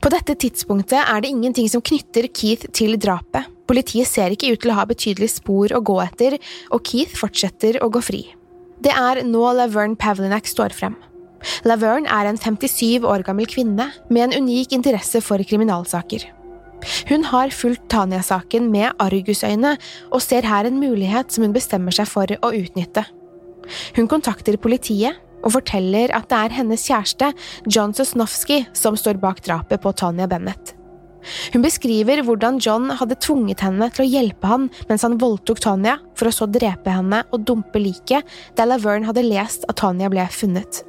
På 0.01 0.09
dette 0.13 0.35
tidspunktet 0.39 0.99
er 1.01 1.21
det 1.21 1.31
ingenting 1.31 1.69
som 1.69 1.83
knytter 1.85 2.27
Keith 2.33 2.71
til 2.75 2.97
drapet. 3.01 3.47
Politiet 3.69 4.09
ser 4.09 4.33
ikke 4.33 4.51
ut 4.53 4.63
til 4.63 4.73
å 4.73 4.79
ha 4.79 4.87
betydelige 4.89 5.37
spor 5.37 5.71
å 5.75 5.83
gå 5.85 5.95
etter, 6.03 6.35
og 6.73 6.83
Keith 6.87 7.15
fortsetter 7.19 7.79
å 7.83 7.91
gå 7.93 8.01
fri. 8.03 8.25
Det 8.81 8.91
er 8.97 9.21
nå 9.27 9.45
Laverne 9.55 9.99
Pavlinac 9.99 10.49
står 10.49 10.73
frem. 10.75 10.97
Laverne 11.65 12.09
er 12.09 12.29
en 12.29 12.37
57 12.37 13.05
år 13.07 13.23
gammel 13.25 13.47
kvinne 13.49 13.89
med 14.09 14.27
en 14.27 14.43
unik 14.43 14.75
interesse 14.77 15.21
for 15.25 15.41
kriminalsaker. 15.45 16.25
Hun 17.09 17.25
har 17.29 17.53
fulgt 17.53 17.87
Tanya-saken 17.93 18.69
med 18.73 18.97
argusøyne 19.01 19.75
og 20.09 20.23
ser 20.23 20.47
her 20.49 20.65
en 20.65 20.79
mulighet 20.81 21.33
som 21.33 21.45
hun 21.45 21.53
bestemmer 21.53 21.93
seg 21.93 22.09
for 22.09 22.33
å 22.41 22.53
utnytte. 22.57 23.05
Hun 23.95 24.09
kontakter 24.09 24.57
politiet 24.61 25.19
og 25.41 25.55
forteller 25.57 26.13
at 26.15 26.29
det 26.31 26.43
er 26.43 26.59
hennes 26.61 26.85
kjæreste, 26.87 27.31
John 27.67 27.95
Sosnowski, 27.97 28.63
som 28.77 28.97
står 28.99 29.21
bak 29.21 29.41
drapet 29.45 29.81
på 29.83 29.93
Tanya 29.97 30.29
Bennett. 30.31 30.75
Hun 31.53 31.61
beskriver 31.61 32.23
hvordan 32.25 32.59
John 32.63 32.89
hadde 32.97 33.19
tvunget 33.21 33.61
henne 33.61 33.89
til 33.93 34.05
å 34.05 34.09
hjelpe 34.09 34.49
han 34.49 34.69
mens 34.89 35.05
han 35.05 35.19
voldtok 35.21 35.61
Tanya, 35.61 35.99
for 36.17 36.29
å 36.29 36.35
så 36.35 36.47
drepe 36.49 36.93
henne 36.93 37.23
og 37.29 37.45
dumpe 37.45 37.81
liket 37.81 38.25
der 38.57 38.69
Laverne 38.69 39.09
hadde 39.09 39.27
lest 39.27 39.67
at 39.69 39.77
Tanya 39.81 40.09
ble 40.11 40.25
funnet. 40.33 40.83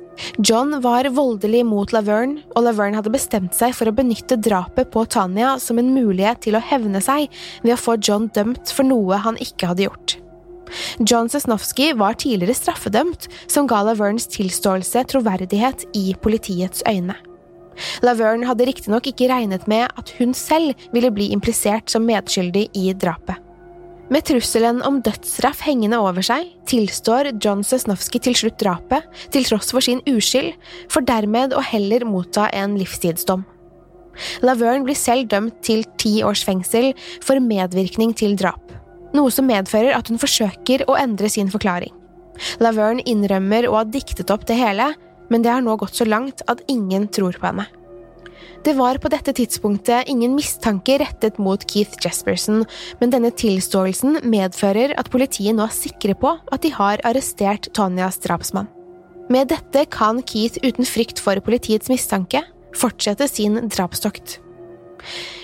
John 0.45 0.75
var 0.85 1.09
voldelig 1.09 1.63
mot 1.67 1.93
Laverne, 1.93 2.43
og 2.53 2.67
Laverne 2.67 2.99
hadde 3.01 3.13
bestemt 3.13 3.57
seg 3.57 3.73
for 3.77 3.89
å 3.89 3.97
benytte 3.97 4.37
drapet 4.41 4.91
på 4.93 5.05
Tanya 5.11 5.57
som 5.63 5.81
en 5.81 5.93
mulighet 5.95 6.43
til 6.45 6.59
å 6.59 6.65
hevne 6.65 7.01
seg 7.05 7.33
ved 7.65 7.75
å 7.75 7.81
få 7.81 7.97
John 8.01 8.29
dømt 8.35 8.73
for 8.73 8.87
noe 8.89 9.21
han 9.25 9.41
ikke 9.41 9.73
hadde 9.73 9.89
gjort. 9.89 10.19
John 11.01 11.31
Sesnowski 11.33 11.93
var 11.99 12.17
tidligere 12.21 12.57
straffedømt, 12.57 13.29
som 13.51 13.69
ga 13.71 13.83
Lavernes 13.87 14.29
tilståelse 14.33 15.05
troverdighet 15.13 15.87
i 15.99 16.13
politiets 16.23 16.85
øyne. 16.89 17.17
Laverne 18.05 18.47
hadde 18.47 18.67
riktignok 18.69 19.07
ikke 19.09 19.31
regnet 19.31 19.65
med 19.71 19.89
at 19.99 20.13
hun 20.19 20.35
selv 20.37 20.77
ville 20.93 21.13
bli 21.15 21.31
implisert 21.33 21.91
som 21.93 22.05
medskyldig 22.09 22.69
i 22.77 22.93
drapet. 22.93 23.39
Med 24.13 24.27
trusselen 24.29 24.83
om 24.85 24.99
dødsstraff 25.01 25.63
hengende 25.65 25.97
over 26.03 26.25
seg, 26.27 26.51
tilstår 26.69 27.31
John 27.41 27.63
Sesnowski 27.65 28.21
til 28.21 28.37
slutt 28.37 28.59
drapet, 28.61 29.07
til 29.33 29.47
tross 29.49 29.73
for 29.73 29.85
sin 29.85 30.03
uskyld, 30.11 30.53
for 30.93 31.07
dermed 31.09 31.57
å 31.57 31.63
heller 31.65 32.05
motta 32.05 32.51
en 32.53 32.77
livstidsdom. 32.77 33.47
Laverne 34.45 34.85
blir 34.85 34.99
selv 34.99 35.31
dømt 35.33 35.63
til 35.65 35.87
ti 35.97 36.19
års 36.27 36.45
fengsel 36.45 36.91
for 37.25 37.41
medvirkning 37.41 38.13
til 38.13 38.37
drap 38.37 38.82
noe 39.17 39.33
som 39.35 39.49
medfører 39.49 39.97
at 39.97 40.09
hun 40.11 40.21
forsøker 40.21 40.87
å 40.89 40.97
endre 41.01 41.31
sin 41.33 41.51
forklaring. 41.53 41.93
Laverne 42.63 43.05
innrømmer 43.09 43.69
å 43.69 43.79
ha 43.81 43.85
diktet 43.85 44.33
opp 44.33 44.47
det 44.49 44.57
hele, 44.59 44.93
men 45.31 45.45
det 45.45 45.53
har 45.53 45.63
nå 45.65 45.77
gått 45.81 45.97
så 45.99 46.09
langt 46.09 46.45
at 46.51 46.65
ingen 46.73 47.09
tror 47.13 47.37
på 47.39 47.51
henne. 47.51 47.69
Det 48.63 48.77
var 48.79 48.99
på 49.03 49.11
dette 49.11 49.33
tidspunktet 49.35 50.09
ingen 50.11 50.37
mistanke 50.39 50.95
rettet 51.03 51.39
mot 51.43 51.65
Keith 51.67 51.99
Jesperson, 52.03 52.63
men 53.01 53.11
denne 53.11 53.33
tilståelsen 53.35 54.21
medfører 54.23 54.95
at 55.01 55.11
politiet 55.11 55.57
nå 55.59 55.67
er 55.67 55.75
sikre 55.75 56.15
på 56.19 56.37
at 56.39 56.63
de 56.63 56.71
har 56.77 57.03
arrestert 57.07 57.73
Tonyas 57.75 58.21
drapsmann. 58.23 58.71
Med 59.33 59.51
dette 59.51 59.87
kan 59.91 60.23
Keith 60.27 60.63
uten 60.63 60.87
frykt 60.87 61.23
for 61.23 61.39
politiets 61.43 61.91
mistanke 61.91 62.45
fortsette 62.77 63.29
sin 63.29 63.59
drapstokt. 63.69 64.42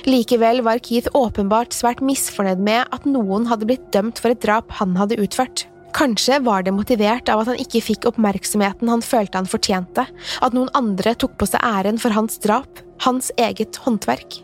Likevel 0.09 0.63
var 0.67 0.81
Keith 0.85 1.11
åpenbart 1.19 1.77
svært 1.77 2.03
misfornøyd 2.05 2.63
med 2.65 2.87
at 2.95 3.09
noen 3.09 3.49
hadde 3.51 3.69
blitt 3.69 3.91
dømt 3.95 4.23
for 4.23 4.35
et 4.35 4.43
drap 4.45 4.73
han 4.81 4.97
hadde 4.99 5.21
utført. 5.23 5.67
Kanskje 5.97 6.39
var 6.45 6.63
det 6.63 6.75
motivert 6.77 7.31
av 7.33 7.43
at 7.43 7.53
han 7.53 7.63
ikke 7.63 7.83
fikk 7.83 8.11
oppmerksomheten 8.11 8.91
han 8.93 9.05
følte 9.05 9.41
han 9.41 9.49
fortjente, 9.49 10.05
at 10.45 10.55
noen 10.55 10.71
andre 10.79 11.15
tok 11.19 11.39
på 11.41 11.49
seg 11.49 11.65
æren 11.65 11.99
for 11.99 12.15
hans 12.15 12.39
drap, 12.45 12.85
hans 13.07 13.33
eget 13.41 13.81
håndverk. 13.87 14.43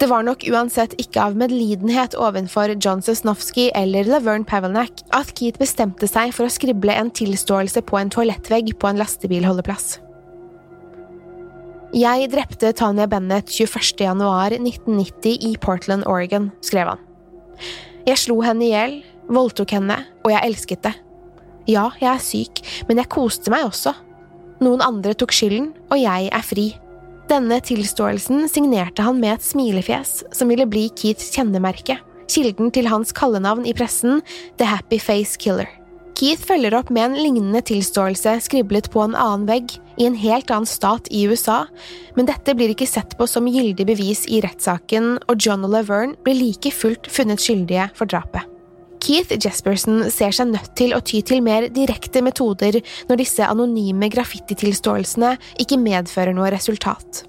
Det 0.00 0.08
var 0.08 0.24
nok 0.24 0.44
uansett 0.48 0.94
ikke 1.00 1.20
av 1.20 1.36
medlidenhet 1.38 2.16
overfor 2.16 2.72
John 2.80 3.02
Sosnowski 3.04 3.68
eller 3.76 4.08
Laverne 4.08 4.48
Pavelnak 4.48 5.04
at 5.16 5.34
Keith 5.36 5.60
bestemte 5.60 6.08
seg 6.08 6.32
for 6.36 6.48
å 6.48 6.52
skrible 6.52 6.96
en 6.96 7.12
tilståelse 7.12 7.84
på 7.84 8.00
en 8.00 8.12
toalettvegg 8.12 8.72
på 8.80 8.90
en 8.90 9.00
lastebilholdeplass. 9.00 9.98
Jeg 11.90 12.28
drepte 12.30 12.68
Tanya 12.78 13.08
Bennett 13.10 13.48
21. 13.50 13.96
januar 13.98 14.52
1990 14.54 15.40
i 15.42 15.56
Portland, 15.58 16.04
Oregon, 16.06 16.52
skrev 16.62 16.92
han. 16.92 17.00
Jeg 18.06 18.20
slo 18.22 18.36
henne 18.46 18.62
i 18.62 18.68
hjel, 18.70 18.94
voldtok 19.26 19.74
henne, 19.74 19.96
og 20.22 20.30
jeg 20.30 20.46
elsket 20.46 20.84
det. 20.86 20.92
Ja, 21.66 21.88
jeg 21.98 22.06
er 22.12 22.22
syk, 22.22 22.62
men 22.86 23.02
jeg 23.02 23.10
koste 23.10 23.50
meg 23.50 23.66
også. 23.66 23.96
Noen 24.62 24.84
andre 24.86 25.16
tok 25.18 25.34
skylden, 25.34 25.72
og 25.90 25.98
jeg 25.98 26.30
er 26.30 26.46
fri. 26.46 26.68
Denne 27.26 27.58
tilståelsen 27.58 28.46
signerte 28.46 29.02
han 29.02 29.18
med 29.18 29.40
et 29.40 29.48
smilefjes 29.50 30.20
som 30.30 30.54
ville 30.54 30.70
bli 30.70 30.86
Keiths 30.94 31.34
kjennemerke, 31.34 31.98
kilden 32.30 32.70
til 32.70 32.86
hans 32.86 33.10
kallenavn 33.10 33.66
i 33.66 33.74
pressen, 33.74 34.22
The 34.62 34.70
Happy 34.70 35.02
Face 35.02 35.34
Killer. 35.42 35.79
Keith 36.20 36.44
følger 36.44 36.74
opp 36.76 36.90
med 36.92 37.06
en 37.06 37.14
lignende 37.16 37.62
tilståelse 37.64 38.34
skriblet 38.44 38.90
på 38.92 39.00
en 39.06 39.14
annen 39.16 39.46
vegg, 39.48 39.72
i 39.96 40.04
en 40.04 40.18
helt 40.20 40.50
annen 40.52 40.68
stat 40.68 41.08
i 41.08 41.22
USA, 41.30 41.62
men 42.12 42.28
dette 42.28 42.52
blir 42.58 42.74
ikke 42.74 42.88
sett 42.88 43.14
på 43.16 43.24
som 43.24 43.48
gyldig 43.48 43.86
bevis 43.88 44.26
i 44.28 44.42
rettssaken, 44.44 45.14
og 45.32 45.40
John 45.40 45.64
og 45.64 45.72
Laverne 45.72 46.20
blir 46.20 46.36
like 46.36 46.74
fullt 46.76 47.08
funnet 47.08 47.40
skyldige 47.40 47.88
for 47.96 48.04
drapet. 48.04 48.44
Keith 49.00 49.32
Jesperson 49.32 50.10
ser 50.12 50.36
seg 50.36 50.52
nødt 50.52 50.74
til 50.76 50.92
å 50.92 51.00
ty 51.00 51.22
til 51.24 51.40
mer 51.40 51.70
direkte 51.72 52.20
metoder 52.20 52.82
når 53.08 53.22
disse 53.22 53.48
anonyme 53.48 54.12
graffititilståelsene 54.12 55.38
ikke 55.64 55.80
medfører 55.80 56.36
noe 56.36 56.52
resultat. 56.52 57.24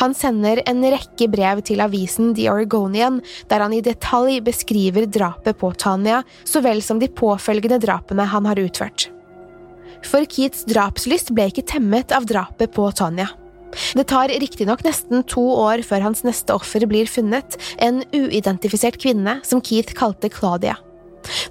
Han 0.00 0.14
sender 0.16 0.62
en 0.68 0.82
rekke 0.84 1.28
brev 1.32 1.62
til 1.66 1.82
avisen 1.84 2.34
The 2.36 2.48
Oregonian, 2.52 3.20
der 3.50 3.64
han 3.64 3.74
i 3.76 3.82
detalj 3.84 4.40
beskriver 4.46 5.08
drapet 5.10 5.58
på 5.60 5.72
Tanya, 5.78 6.22
så 6.44 6.62
vel 6.64 6.82
som 6.84 7.00
de 7.00 7.10
påfølgende 7.10 7.80
drapene 7.82 8.28
han 8.30 8.48
har 8.48 8.60
utført. 8.60 9.08
For 10.06 10.24
Keats 10.24 10.64
drapslyst 10.68 11.34
ble 11.36 11.50
ikke 11.50 11.66
temmet 11.68 12.12
av 12.16 12.26
drapet 12.28 12.72
på 12.76 12.86
Tanya. 12.96 13.28
Det 13.94 14.08
tar 14.10 14.32
riktignok 14.42 14.82
nesten 14.82 15.22
to 15.30 15.44
år 15.62 15.84
før 15.86 16.08
hans 16.08 16.24
neste 16.26 16.56
offer 16.56 16.86
blir 16.90 17.10
funnet, 17.10 17.54
en 17.78 18.02
uidentifisert 18.10 18.98
kvinne 19.02 19.38
som 19.46 19.62
Keith 19.62 19.94
kalte 19.98 20.32
Claudia. 20.32 20.78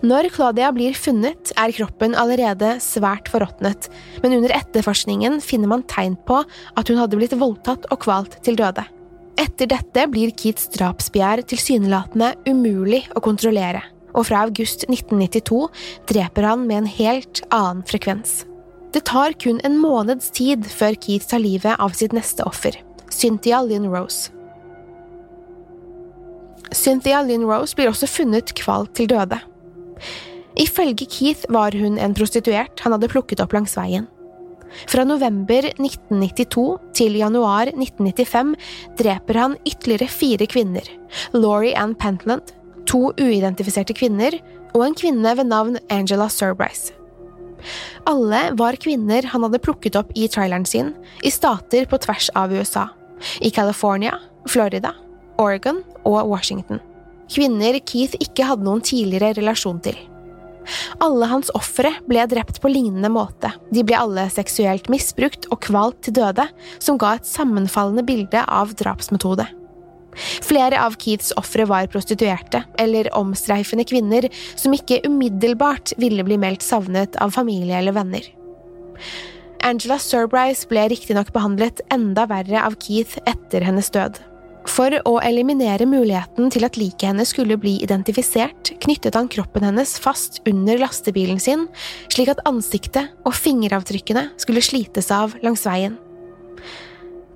Når 0.05 0.29
Claudia 0.34 0.69
blir 0.75 0.95
funnet, 0.97 1.51
er 1.60 1.73
kroppen 1.75 2.15
allerede 2.17 2.75
svært 2.84 3.29
forråtnet, 3.32 3.89
men 4.23 4.38
under 4.38 4.53
etterforskningen 4.55 5.39
finner 5.43 5.71
man 5.71 5.86
tegn 5.91 6.15
på 6.27 6.41
at 6.41 6.89
hun 6.89 6.99
hadde 7.01 7.19
blitt 7.19 7.36
voldtatt 7.39 7.89
og 7.91 8.01
kvalt 8.05 8.39
til 8.45 8.58
døde. 8.60 8.86
Etter 9.39 9.69
dette 9.71 10.03
blir 10.12 10.34
Keats 10.36 10.67
drapsbegjær 10.73 11.45
tilsynelatende 11.47 12.34
umulig 12.49 13.05
å 13.15 13.23
kontrollere, 13.23 13.84
og 14.12 14.27
fra 14.27 14.43
august 14.47 14.84
1992 14.89 15.62
dreper 16.12 16.47
han 16.49 16.65
med 16.67 16.82
en 16.82 16.89
helt 16.97 17.43
annen 17.47 17.86
frekvens. 17.88 18.43
Det 18.91 19.05
tar 19.05 19.36
kun 19.39 19.62
en 19.63 19.77
måneds 19.79 20.32
tid 20.36 20.65
før 20.67 20.97
Keats 20.97 21.29
tar 21.32 21.43
livet 21.43 21.79
av 21.79 21.95
sitt 21.95 22.15
neste 22.15 22.43
offer, 22.49 22.75
Cynthia 23.13 23.62
Lynn 23.63 23.88
Rose. 23.93 24.34
Cynthia 26.75 27.21
Lynn 27.25 27.47
Rose 27.49 27.77
blir 27.77 27.89
også 27.89 28.10
funnet 28.10 28.51
kvalt 28.58 28.91
til 28.97 29.08
døde. 29.10 29.39
Ifølge 30.59 31.07
Keith 31.07 31.49
var 31.53 31.75
hun 31.77 31.99
en 32.01 32.15
prostituert 32.17 32.81
han 32.83 32.95
hadde 32.95 33.12
plukket 33.12 33.43
opp 33.43 33.53
langs 33.55 33.75
veien. 33.77 34.07
Fra 34.89 35.03
november 35.07 35.65
1992 35.71 36.65
til 36.97 37.17
januar 37.17 37.71
1995 37.71 38.53
dreper 38.99 39.39
han 39.41 39.57
ytterligere 39.65 40.12
fire 40.13 40.47
kvinner, 40.49 40.85
Laurie 41.33 41.73
Ann 41.77 41.95
Pentland, 41.97 42.53
to 42.89 43.09
uidentifiserte 43.17 43.95
kvinner 43.97 44.38
og 44.75 44.85
en 44.85 44.97
kvinne 44.97 45.33
ved 45.38 45.49
navn 45.49 45.79
Angela 45.89 46.29
Surbrice. 46.29 46.93
Alle 48.07 48.49
var 48.57 48.77
kvinner 48.79 49.25
han 49.33 49.43
hadde 49.43 49.62
plukket 49.63 49.97
opp 49.99 50.13
i 50.15 50.29
traileren 50.31 50.67
sin, 50.69 50.93
i 51.25 51.33
stater 51.33 51.89
på 51.89 51.99
tvers 52.05 52.29
av 52.38 52.53
USA, 52.53 52.88
i 53.41 53.51
California, 53.51 54.15
Florida, 54.47 54.93
Oregon 55.41 55.83
og 56.05 56.29
Washington 56.29 56.79
kvinner 57.32 57.80
Keith 57.86 58.18
ikke 58.24 58.48
hadde 58.50 58.65
noen 58.68 58.84
tidligere 58.86 59.36
relasjon 59.39 59.82
til. 59.86 59.98
Alle 61.02 61.30
hans 61.32 61.50
ofre 61.58 61.92
ble 62.10 62.26
drept 62.30 62.60
på 62.62 62.70
lignende 62.70 63.10
måte, 63.13 63.52
de 63.74 63.84
ble 63.86 63.98
alle 63.98 64.28
seksuelt 64.34 64.89
misbrukt 64.92 65.48
og 65.50 65.62
kvalt 65.65 66.04
til 66.06 66.20
døde, 66.20 66.46
som 66.78 67.00
ga 67.02 67.15
et 67.18 67.30
sammenfallende 67.30 68.06
bilde 68.06 68.44
av 68.46 68.76
drapsmetode. 68.78 69.48
Flere 70.44 70.80
av 70.82 70.98
Keiths 71.00 71.32
ofre 71.39 71.65
var 71.70 71.89
prostituerte, 71.92 72.63
eller 72.82 73.12
omstreifende 73.18 73.86
kvinner 73.88 74.28
som 74.58 74.74
ikke 74.76 75.02
umiddelbart 75.06 75.94
ville 76.02 76.26
bli 76.28 76.38
meldt 76.42 76.65
savnet 76.65 77.18
av 77.22 77.34
familie 77.36 77.78
eller 77.80 77.96
venner. 77.96 78.26
Angela 79.65 80.00
Surbrice 80.00 80.68
ble 80.70 80.88
riktignok 80.92 81.34
behandlet 81.36 81.82
enda 81.94 82.26
verre 82.30 82.63
av 82.63 82.78
Keith 82.82 83.20
etter 83.30 83.65
hennes 83.68 83.92
død. 83.94 84.18
For 84.69 84.93
å 85.10 85.15
eliminere 85.25 85.88
muligheten 85.89 86.51
til 86.53 86.65
at 86.67 86.77
liket 86.77 87.10
hennes 87.10 87.32
skulle 87.34 87.58
bli 87.60 87.77
identifisert, 87.84 88.73
knyttet 88.84 89.17
han 89.17 89.29
kroppen 89.32 89.65
hennes 89.65 89.95
fast 90.01 90.39
under 90.49 90.77
lastebilen 90.79 91.41
sin, 91.41 91.65
slik 92.13 92.29
at 92.32 92.43
ansiktet 92.47 93.10
og 93.25 93.36
fingeravtrykkene 93.38 94.27
skulle 94.39 94.63
slites 94.63 95.10
av 95.15 95.34
langs 95.43 95.65
veien. 95.65 95.97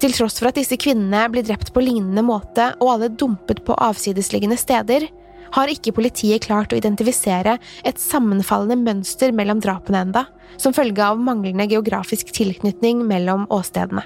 Til 0.03 0.13
tross 0.13 0.37
for 0.39 0.51
at 0.51 0.59
disse 0.59 0.77
kvinnene 0.77 1.25
blir 1.31 1.45
drept 1.47 1.73
på 1.73 1.81
lignende 1.81 2.25
måte 2.27 2.73
og 2.83 2.95
alle 2.95 3.09
dumpet 3.09 3.63
på 3.65 3.77
avsidesliggende 3.81 4.59
steder, 4.59 5.07
har 5.53 5.69
ikke 5.69 5.93
politiet 5.95 6.47
klart 6.47 6.73
å 6.73 6.79
identifisere 6.79 7.59
et 7.85 8.01
sammenfallende 8.01 8.77
mønster 8.81 9.33
mellom 9.35 9.61
drapene 9.63 10.01
enda, 10.07 10.25
som 10.57 10.73
følge 10.75 11.05
av 11.05 11.21
manglende 11.21 11.69
geografisk 11.69 12.33
tilknytning 12.35 13.05
mellom 13.09 13.45
åstedene. 13.53 14.05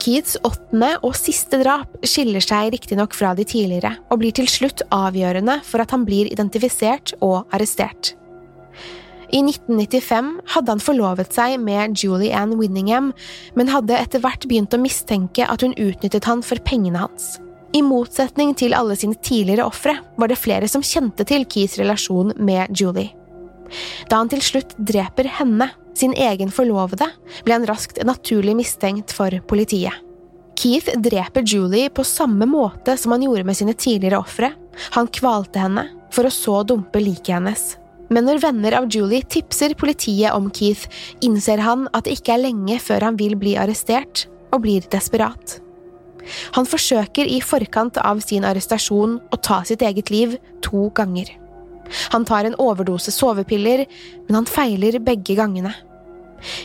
Keats 0.00 0.38
åttende 0.46 0.94
og 1.04 1.12
siste 1.18 1.58
drap 1.60 1.98
skiller 2.08 2.40
seg 2.44 2.72
riktignok 2.72 3.12
fra 3.16 3.34
de 3.36 3.44
tidligere, 3.44 3.92
og 4.08 4.22
blir 4.22 4.32
til 4.36 4.48
slutt 4.48 4.80
avgjørende 4.94 5.58
for 5.66 5.84
at 5.84 5.92
han 5.92 6.06
blir 6.08 6.30
identifisert 6.32 7.12
og 7.20 7.44
arrestert. 7.52 8.14
I 9.30 9.42
1995 9.44 10.30
hadde 10.54 10.74
han 10.74 10.82
forlovet 10.82 11.36
seg 11.36 11.60
med 11.62 11.94
Julie 12.00 12.34
Ann 12.34 12.56
Winningham, 12.58 13.12
men 13.54 13.70
hadde 13.70 13.98
etter 13.98 14.24
hvert 14.24 14.48
begynt 14.50 14.74
å 14.74 14.80
mistenke 14.80 15.46
at 15.46 15.62
hun 15.62 15.76
utnyttet 15.76 16.26
han 16.26 16.42
for 16.42 16.58
pengene 16.66 17.04
hans. 17.04 17.36
I 17.76 17.84
motsetning 17.86 18.56
til 18.58 18.74
alle 18.74 18.96
sine 18.98 19.14
tidligere 19.22 19.68
ofre 19.68 19.94
var 20.18 20.32
det 20.32 20.40
flere 20.40 20.66
som 20.66 20.82
kjente 20.82 21.28
til 21.28 21.46
Keiths 21.46 21.78
relasjon 21.78 22.34
med 22.40 22.74
Julie. 22.74 23.12
Da 24.10 24.18
han 24.18 24.30
til 24.32 24.42
slutt 24.42 24.74
dreper 24.74 25.28
henne, 25.30 25.70
sin 25.96 26.14
egen 26.16 26.52
forlovede, 26.54 27.08
ble 27.44 27.56
han 27.58 27.66
raskt 27.68 28.00
naturlig 28.06 28.56
mistenkt 28.58 29.14
for 29.16 29.34
politiet. 29.50 29.94
Keith 30.60 30.92
dreper 31.00 31.44
Julie 31.46 31.88
på 31.88 32.04
samme 32.04 32.44
måte 32.48 32.96
som 33.00 33.14
han 33.14 33.22
gjorde 33.24 33.46
med 33.48 33.56
sine 33.56 33.72
tidligere 33.72 34.20
ofre. 34.20 34.52
Han 34.96 35.08
kvalte 35.08 35.62
henne, 35.62 35.86
for 36.12 36.26
å 36.26 36.34
så 36.34 36.60
dumpe 36.66 37.00
liket 37.00 37.36
hennes. 37.38 37.62
Men 38.10 38.26
når 38.26 38.42
venner 38.42 38.74
av 38.80 38.88
Julie 38.90 39.22
tipser 39.22 39.76
politiet 39.78 40.34
om 40.34 40.50
Keith, 40.52 40.90
innser 41.24 41.62
han 41.62 41.86
at 41.94 42.04
det 42.04 42.18
ikke 42.18 42.34
er 42.34 42.44
lenge 42.48 42.80
før 42.82 43.06
han 43.08 43.18
vil 43.20 43.38
bli 43.40 43.54
arrestert, 43.60 44.26
og 44.50 44.64
blir 44.66 44.84
desperat. 44.92 45.60
Han 46.58 46.66
forsøker 46.68 47.28
i 47.30 47.40
forkant 47.40 47.96
av 48.02 48.20
sin 48.24 48.44
arrestasjon 48.44 49.16
å 49.32 49.40
ta 49.40 49.62
sitt 49.64 49.82
eget 49.86 50.10
liv 50.12 50.36
to 50.64 50.90
ganger. 50.96 51.30
Han 52.14 52.24
tar 52.28 52.46
en 52.46 52.58
overdose 52.62 53.12
sovepiller, 53.14 53.84
men 54.26 54.40
han 54.40 54.48
feiler 54.48 55.00
begge 55.04 55.36
gangene. 55.38 55.74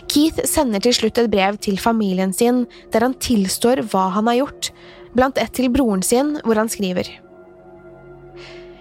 Keith 0.07 0.39
sender 0.47 0.83
til 0.83 0.95
slutt 0.95 1.19
et 1.19 1.31
brev 1.31 1.57
til 1.59 1.79
familien 1.81 2.31
sin 2.33 2.63
der 2.93 3.03
han 3.03 3.17
tilstår 3.19 3.83
hva 3.91 4.07
han 4.15 4.29
har 4.31 4.39
gjort, 4.39 4.71
blant 5.15 5.39
ett 5.41 5.53
til 5.55 5.71
broren 5.71 6.03
sin, 6.03 6.35
hvor 6.43 6.59
han 6.59 6.71
skriver. 6.71 7.09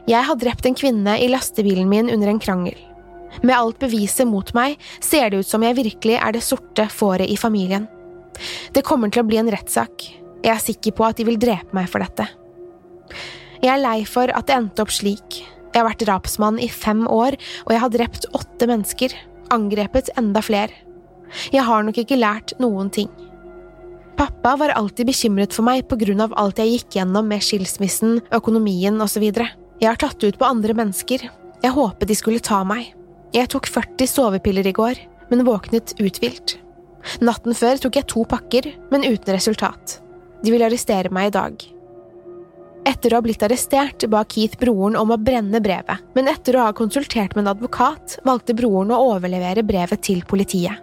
Jeg 0.05 0.29
har 0.29 0.37
drept 0.37 0.67
en 0.69 0.77
kvinne 0.77 1.17
i 1.17 1.31
lastebilen 1.33 1.89
min 1.89 2.11
under 2.13 2.29
en 2.29 2.43
krangel. 2.43 2.77
Med 3.43 3.57
alt 3.57 3.81
beviset 3.81 4.29
mot 4.29 4.51
meg 4.55 4.77
ser 5.03 5.31
det 5.31 5.43
ut 5.43 5.49
som 5.49 5.65
jeg 5.65 5.79
virkelig 5.79 6.19
er 6.21 6.37
det 6.37 6.45
sorte 6.45 6.87
fåret 6.93 7.31
i 7.31 7.39
familien. 7.41 7.89
Det 8.75 8.85
kommer 8.87 9.11
til 9.11 9.25
å 9.25 9.29
bli 9.29 9.41
en 9.41 9.51
rettssak. 9.51 10.05
Jeg 10.45 10.53
er 10.53 10.61
sikker 10.63 10.95
på 10.95 11.07
at 11.07 11.19
de 11.19 11.27
vil 11.27 11.41
drepe 11.41 11.75
meg 11.75 11.89
for 11.91 12.05
dette. 12.05 12.29
Jeg 13.63 13.73
er 13.73 13.81
lei 13.81 14.05
for 14.05 14.29
at 14.29 14.47
det 14.51 14.59
endte 14.59 14.85
opp 14.85 14.93
slik. 14.93 15.41
Jeg 15.75 15.83
har 15.83 15.89
vært 15.89 16.05
drapsmann 16.07 16.61
i 16.63 16.69
fem 16.71 17.03
år, 17.11 17.35
og 17.67 17.73
jeg 17.75 17.83
har 17.83 17.91
drept 17.91 18.29
åtte 18.39 18.69
mennesker. 18.71 19.15
Angrepet 19.51 20.13
enda 20.17 20.39
flere. 20.45 20.71
Jeg 21.51 21.67
har 21.67 21.83
nok 21.83 21.99
ikke 21.99 22.19
lært 22.21 22.55
noen 22.63 22.93
ting. 22.95 23.11
Pappa 24.15 24.53
var 24.61 24.77
alltid 24.79 25.09
bekymret 25.11 25.55
for 25.57 25.67
meg 25.67 25.89
på 25.91 25.99
grunn 25.99 26.23
av 26.23 26.35
alt 26.39 26.61
jeg 26.63 26.77
gikk 26.77 27.01
gjennom 27.01 27.27
med 27.27 27.43
skilsmissen, 27.43 28.21
økonomien 28.31 29.03
osv. 29.03 29.27
Jeg 29.27 29.89
har 29.89 29.99
tatt 29.99 30.23
ut 30.23 30.39
på 30.39 30.47
andre 30.47 30.79
mennesker. 30.79 31.27
Jeg 31.65 31.75
håpet 31.75 32.07
de 32.07 32.19
skulle 32.23 32.45
ta 32.45 32.63
meg. 32.63 32.93
Jeg 33.35 33.51
tok 33.51 33.67
40 33.67 34.07
sovepiller 34.07 34.71
i 34.71 34.77
går, 34.77 35.03
men 35.33 35.43
våknet 35.49 35.97
uthvilt. 35.99 36.61
Natten 37.19 37.59
før 37.59 37.83
tok 37.83 37.99
jeg 37.99 38.13
to 38.15 38.23
pakker, 38.31 38.71
men 38.95 39.03
uten 39.03 39.35
resultat. 39.35 39.99
De 40.45 40.55
vil 40.55 40.63
arrestere 40.63 41.11
meg 41.11 41.33
i 41.33 41.35
dag. 41.35 41.74
Etter 42.85 43.15
å 43.15 43.19
ha 43.19 43.25
blitt 43.25 43.43
arrestert 43.47 44.05
ba 44.13 44.21
Keith 44.29 44.59
broren 44.61 44.97
om 45.01 45.13
å 45.15 45.17
brenne 45.21 45.61
brevet, 45.65 46.03
men 46.17 46.29
etter 46.29 46.59
å 46.59 46.67
ha 46.67 46.75
konsultert 46.77 47.33
med 47.33 47.47
en 47.47 47.55
advokat 47.55 48.19
valgte 48.29 48.57
broren 48.57 48.93
å 48.93 49.01
overlevere 49.15 49.65
brevet 49.65 50.05
til 50.05 50.21
politiet. 50.29 50.83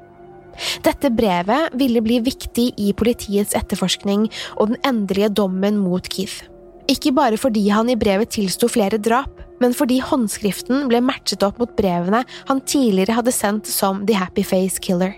Dette 0.84 1.12
brevet 1.14 1.76
ville 1.78 2.02
bli 2.04 2.18
viktig 2.26 2.72
i 2.82 2.92
politiets 2.98 3.56
etterforskning 3.58 4.26
og 4.58 4.74
den 4.74 4.82
endelige 4.88 5.32
dommen 5.42 5.78
mot 5.82 6.10
Keith. 6.10 6.42
Ikke 6.90 7.14
bare 7.16 7.38
fordi 7.40 7.68
han 7.70 7.90
i 7.90 7.98
brevet 8.00 8.34
tilsto 8.34 8.68
flere 8.72 9.00
drap, 9.00 9.38
men 9.62 9.76
fordi 9.78 10.00
håndskriften 10.02 10.88
ble 10.90 11.04
matchet 11.06 11.46
opp 11.46 11.62
mot 11.62 11.76
brevene 11.78 12.24
han 12.50 12.64
tidligere 12.66 13.20
hadde 13.20 13.34
sendt 13.36 13.70
som 13.70 14.02
The 14.10 14.18
Happy 14.18 14.44
Face 14.44 14.82
Killer. 14.82 15.14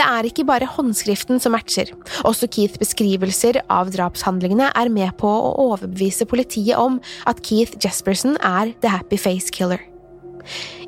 Det 0.00 0.06
er 0.08 0.24
ikke 0.24 0.46
bare 0.48 0.64
håndskriften 0.64 1.42
som 1.44 1.52
matcher, 1.52 1.90
også 2.24 2.46
Keiths 2.48 2.80
beskrivelser 2.80 3.58
av 3.68 3.90
drapshandlingene 3.92 4.70
er 4.72 4.88
med 4.88 5.12
på 5.20 5.28
å 5.28 5.50
overbevise 5.66 6.24
politiet 6.30 6.80
om 6.80 6.96
at 7.28 7.42
Keith 7.44 7.76
Jesperson 7.84 8.38
er 8.40 8.72
The 8.80 8.94
Happy 8.94 9.18
Face 9.20 9.52
Killer. 9.52 9.82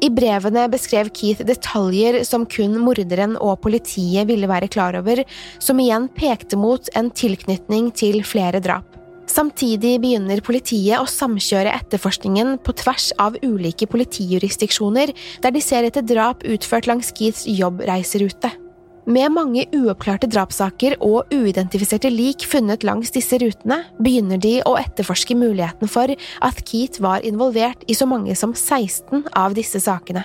I 0.01 0.09
brevene 0.17 0.65
beskrev 0.73 1.11
Keith 1.13 1.45
detaljer 1.45 2.23
som 2.25 2.47
kun 2.49 2.79
morderen 2.81 3.37
og 3.37 3.61
politiet 3.67 4.31
ville 4.33 4.49
være 4.49 4.71
klar 4.73 4.97
over, 4.97 5.21
som 5.61 5.85
igjen 5.85 6.09
pekte 6.17 6.57
mot 6.57 6.89
en 6.97 7.13
tilknytning 7.13 7.93
til 7.93 8.23
flere 8.25 8.65
drap. 8.65 8.89
Samtidig 9.29 9.99
begynner 10.01 10.41
politiet 10.45 10.97
å 10.97 11.05
samkjøre 11.05 11.77
etterforskningen 11.83 12.57
på 12.65 12.79
tvers 12.81 13.13
av 13.21 13.37
ulike 13.45 13.93
politijurisdiksjoner, 13.93 15.13
der 15.45 15.53
de 15.53 15.65
ser 15.69 15.85
etter 15.85 16.09
drap 16.09 16.49
utført 16.49 16.89
langs 16.89 17.13
Keiths 17.13 17.45
jobbreiserute. 17.45 18.57
Med 19.03 19.33
mange 19.35 19.65
uoppklarte 19.75 20.29
drapssaker 20.31 20.95
og 21.03 21.33
uidentifiserte 21.35 22.11
lik 22.13 22.45
funnet 22.47 22.85
langs 22.87 23.11
disse 23.11 23.35
rutene, 23.43 23.81
begynner 23.99 24.39
de 24.39 24.61
å 24.63 24.77
etterforske 24.79 25.35
muligheten 25.35 25.91
for 25.91 26.13
at 26.15 26.61
Keith 26.69 27.03
var 27.03 27.27
involvert 27.27 27.83
i 27.91 27.97
så 27.99 28.07
mange 28.07 28.37
som 28.39 28.55
16 28.55 29.25
av 29.35 29.57
disse 29.59 29.83
sakene. 29.83 30.23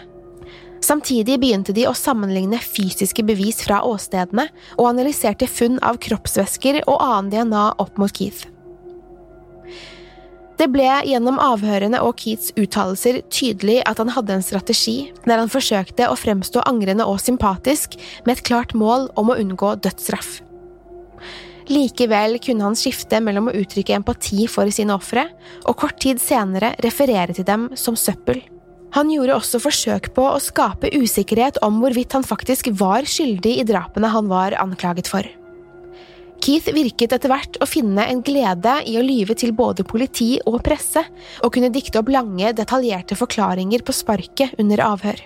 Samtidig 0.86 1.40
begynte 1.42 1.74
de 1.74 1.88
å 1.90 1.96
sammenligne 1.98 2.60
fysiske 2.62 3.26
bevis 3.26 3.64
fra 3.66 3.82
åstedene, 3.82 4.46
og 4.78 4.92
analyserte 4.92 5.50
funn 5.50 5.82
av 5.82 5.98
kroppsvæsker 5.98 6.84
og 6.86 7.02
annen 7.02 7.34
DNA 7.34 7.66
opp 7.82 7.98
mot 7.98 8.14
Keith. 8.14 8.46
Det 10.58 10.66
ble 10.74 10.90
gjennom 11.06 11.38
avhørene 11.38 12.00
og 12.02 12.16
Keats 12.18 12.50
uttalelser 12.58 13.20
tydelig 13.30 13.78
at 13.86 14.00
han 14.02 14.10
hadde 14.16 14.40
en 14.40 14.46
strategi 14.46 15.12
der 15.28 15.38
han 15.38 15.52
forsøkte 15.54 16.10
å 16.10 16.18
fremstå 16.18 16.64
angrende 16.66 17.06
og 17.06 17.22
sympatisk 17.22 18.00
med 18.26 18.34
et 18.34 18.46
klart 18.48 18.74
mål 18.74 19.12
om 19.22 19.30
å 19.30 19.38
unngå 19.38 19.76
dødsstraff. 19.86 20.40
Likevel 21.68 22.40
kunne 22.42 22.64
han 22.64 22.78
skifte 22.80 23.20
mellom 23.22 23.52
å 23.52 23.56
uttrykke 23.60 23.98
empati 24.00 24.48
for 24.50 24.72
sine 24.74 24.96
ofre 24.96 25.28
og 25.68 25.78
kort 25.78 26.00
tid 26.02 26.22
senere 26.24 26.74
referere 26.82 27.36
til 27.38 27.46
dem 27.46 27.70
som 27.78 27.98
søppel. 28.00 28.40
Han 28.96 29.12
gjorde 29.12 29.36
også 29.36 29.60
forsøk 29.62 30.14
på 30.16 30.24
å 30.26 30.40
skape 30.42 30.90
usikkerhet 30.96 31.60
om 31.66 31.82
hvorvidt 31.84 32.16
han 32.16 32.26
faktisk 32.26 32.72
var 32.80 33.06
skyldig 33.06 33.60
i 33.60 33.68
drapene 33.68 34.10
han 34.10 34.32
var 34.32 34.56
anklaget 34.58 35.12
for. 35.12 35.28
Keith 36.48 36.70
virket 36.72 37.12
etter 37.12 37.28
hvert 37.28 37.58
å 37.60 37.66
finne 37.68 38.06
en 38.08 38.22
glede 38.24 38.78
i 38.88 38.94
å 38.96 39.02
lyve 39.04 39.36
til 39.36 39.52
både 39.52 39.84
politi 39.84 40.38
og 40.48 40.62
presse, 40.64 41.02
og 41.44 41.52
kunne 41.52 41.68
dikte 41.76 42.00
opp 42.00 42.08
lange, 42.08 42.54
detaljerte 42.56 43.18
forklaringer 43.20 43.84
på 43.84 43.92
sparket 43.92 44.54
under 44.56 44.80
avhør. 44.86 45.20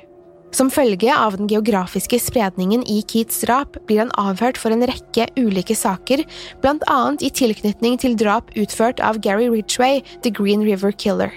Som 0.49 0.71
følge 0.73 1.13
av 1.13 1.37
den 1.37 1.45
geografiske 1.51 2.17
spredningen 2.19 2.81
i 2.89 3.03
Keats 3.05 3.43
drap 3.45 3.77
blir 3.85 4.01
han 4.01 4.15
avhørt 4.17 4.57
for 4.57 4.73
en 4.73 4.81
rekke 4.89 5.29
ulike 5.37 5.77
saker, 5.77 6.25
blant 6.65 6.81
annet 6.89 7.21
i 7.21 7.29
tilknytning 7.29 8.01
til 8.01 8.17
drap 8.17 8.49
utført 8.57 8.97
av 9.05 9.21
Gary 9.21 9.45
Ridgway, 9.53 10.01
The 10.25 10.33
Green 10.33 10.65
River 10.65 10.89
Killer. 10.89 11.29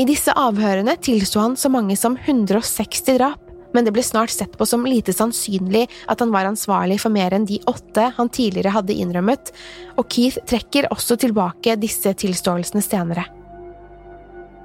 I 0.00 0.08
disse 0.08 0.32
avhørene 0.32 0.96
tilsto 1.04 1.44
han 1.44 1.60
så 1.60 1.68
mange 1.72 2.00
som 2.00 2.16
160 2.24 3.20
drap, 3.20 3.45
men 3.76 3.84
det 3.84 3.92
ble 3.92 4.02
snart 4.04 4.32
sett 4.32 4.56
på 4.56 4.66
som 4.66 4.86
lite 4.88 5.12
sannsynlig 5.12 5.84
at 6.08 6.22
han 6.24 6.32
var 6.32 6.48
ansvarlig 6.48 6.96
for 7.02 7.12
mer 7.12 7.36
enn 7.36 7.44
de 7.48 7.60
åtte 7.68 8.08
han 8.16 8.32
tidligere 8.32 8.72
hadde 8.72 8.96
innrømmet, 8.96 9.52
og 10.00 10.08
Keith 10.08 10.40
trekker 10.48 10.88
også 10.94 11.18
tilbake 11.20 11.76
disse 11.80 12.14
tilståelsene 12.24 12.84
senere. 12.84 13.26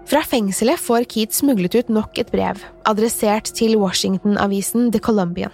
Fra 0.08 0.24
fengselet 0.28 0.80
får 0.82 1.06
Keith 1.12 1.36
smuglet 1.36 1.76
ut 1.76 1.92
nok 1.92 2.18
et 2.20 2.32
brev, 2.32 2.64
adressert 2.88 3.52
til 3.56 3.78
Washington-avisen 3.80 4.90
The 4.96 5.04
Colombian. 5.04 5.54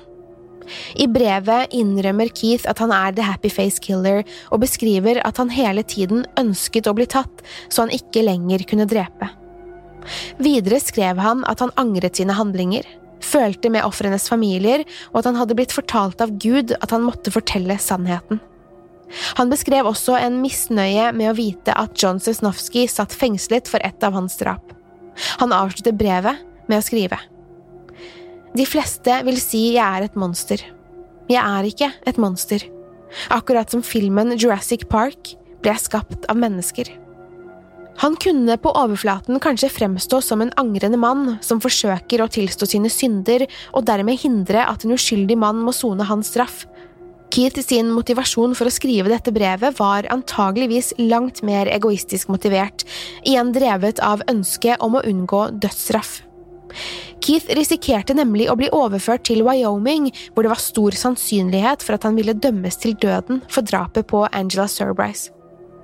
I 1.00 1.08
brevet 1.08 1.74
innrømmer 1.76 2.32
Keith 2.36 2.68
at 2.70 2.80
han 2.84 2.92
er 2.92 3.16
The 3.16 3.26
Happy 3.28 3.52
Face 3.54 3.82
Killer, 3.84 4.24
og 4.52 4.62
beskriver 4.64 5.22
at 5.26 5.40
han 5.42 5.52
hele 5.54 5.84
tiden 5.88 6.26
ønsket 6.40 6.90
å 6.90 6.96
bli 6.98 7.08
tatt, 7.10 7.44
så 7.70 7.86
han 7.86 7.94
ikke 7.96 8.26
lenger 8.26 8.66
kunne 8.70 8.88
drepe. 8.90 9.30
Videre 10.40 10.80
skrev 10.84 11.20
han 11.20 11.44
at 11.48 11.64
han 11.64 11.74
angret 11.80 12.20
sine 12.20 12.36
handlinger, 12.38 12.86
følte 13.24 13.72
med 13.74 13.86
ofrenes 13.88 14.28
familier, 14.30 14.84
og 15.12 15.22
at 15.22 15.32
han 15.32 15.40
hadde 15.40 15.58
blitt 15.58 15.76
fortalt 15.76 16.22
av 16.24 16.36
Gud 16.42 16.76
at 16.78 16.94
han 16.94 17.06
måtte 17.06 17.34
fortelle 17.34 17.80
sannheten. 17.82 18.42
Han 19.40 19.52
beskrev 19.52 19.88
også 19.88 20.18
en 20.20 20.42
misnøye 20.44 21.12
med 21.16 21.32
å 21.32 21.38
vite 21.38 21.76
at 21.80 21.96
John 22.00 22.20
Sesnowski 22.20 22.86
satt 22.92 23.16
fengslet 23.16 23.70
for 23.72 23.84
et 23.86 24.04
av 24.04 24.16
hans 24.18 24.36
drap. 24.40 24.74
Han 25.42 25.56
avsluttet 25.56 25.98
brevet 25.98 26.44
med 26.68 26.82
å 26.82 26.86
skrive. 26.86 27.20
De 28.58 28.66
fleste 28.68 29.22
vil 29.28 29.40
si 29.42 29.64
jeg 29.76 29.84
er 29.84 30.08
et 30.08 30.18
monster. 30.20 30.62
Jeg 31.28 31.42
er 31.44 31.68
ikke 31.68 31.92
et 32.08 32.18
monster. 32.18 32.64
akkurat 33.30 33.72
som 33.72 33.82
filmen 33.82 34.36
Jurassic 34.36 34.90
Park 34.90 35.32
ble 35.62 35.72
jeg 35.72 35.86
skapt 35.86 36.26
av 36.28 36.36
mennesker. 36.36 36.90
Han 37.98 38.16
kunne 38.22 38.58
på 38.62 38.72
overflaten 38.78 39.40
kanskje 39.42 39.72
fremstå 39.74 40.22
som 40.22 40.42
en 40.44 40.54
angrende 40.62 41.00
mann 41.02 41.38
som 41.42 41.62
forsøker 41.64 42.22
å 42.22 42.30
tilstå 42.30 42.70
sine 42.70 42.92
synder 42.94 43.48
og 43.74 43.88
dermed 43.90 44.20
hindre 44.22 44.66
at 44.70 44.86
en 44.86 44.94
uskyldig 44.94 45.38
mann 45.42 45.64
må 45.66 45.74
sone 45.74 46.06
hans 46.06 46.30
straff. 46.34 46.66
Keith 47.34 47.60
sin 47.60 47.90
motivasjon 47.92 48.54
for 48.56 48.70
å 48.70 48.74
skrive 48.74 49.12
dette 49.12 49.34
brevet 49.36 49.76
var 49.80 50.08
antageligvis 50.14 50.94
langt 51.02 51.42
mer 51.44 51.68
egoistisk 51.74 52.30
motivert, 52.32 52.86
igjen 53.26 53.52
drevet 53.56 54.00
av 54.00 54.24
ønsket 54.32 54.80
om 54.86 54.96
å 54.96 55.04
unngå 55.04 55.48
dødsstraff. 55.60 56.22
Keith 57.24 57.50
risikerte 57.58 58.16
nemlig 58.16 58.48
å 58.52 58.56
bli 58.60 58.70
overført 58.76 59.26
til 59.28 59.44
Wyoming, 59.48 60.12
hvor 60.34 60.46
det 60.46 60.54
var 60.54 60.62
stor 60.62 60.96
sannsynlighet 60.96 61.84
for 61.84 61.98
at 61.98 62.06
han 62.08 62.20
ville 62.20 62.38
dømmes 62.38 62.80
til 62.80 62.96
døden 63.02 63.42
for 63.50 63.66
drapet 63.68 64.08
på 64.08 64.28
Angela 64.32 64.70
Surbrice. 64.72 65.37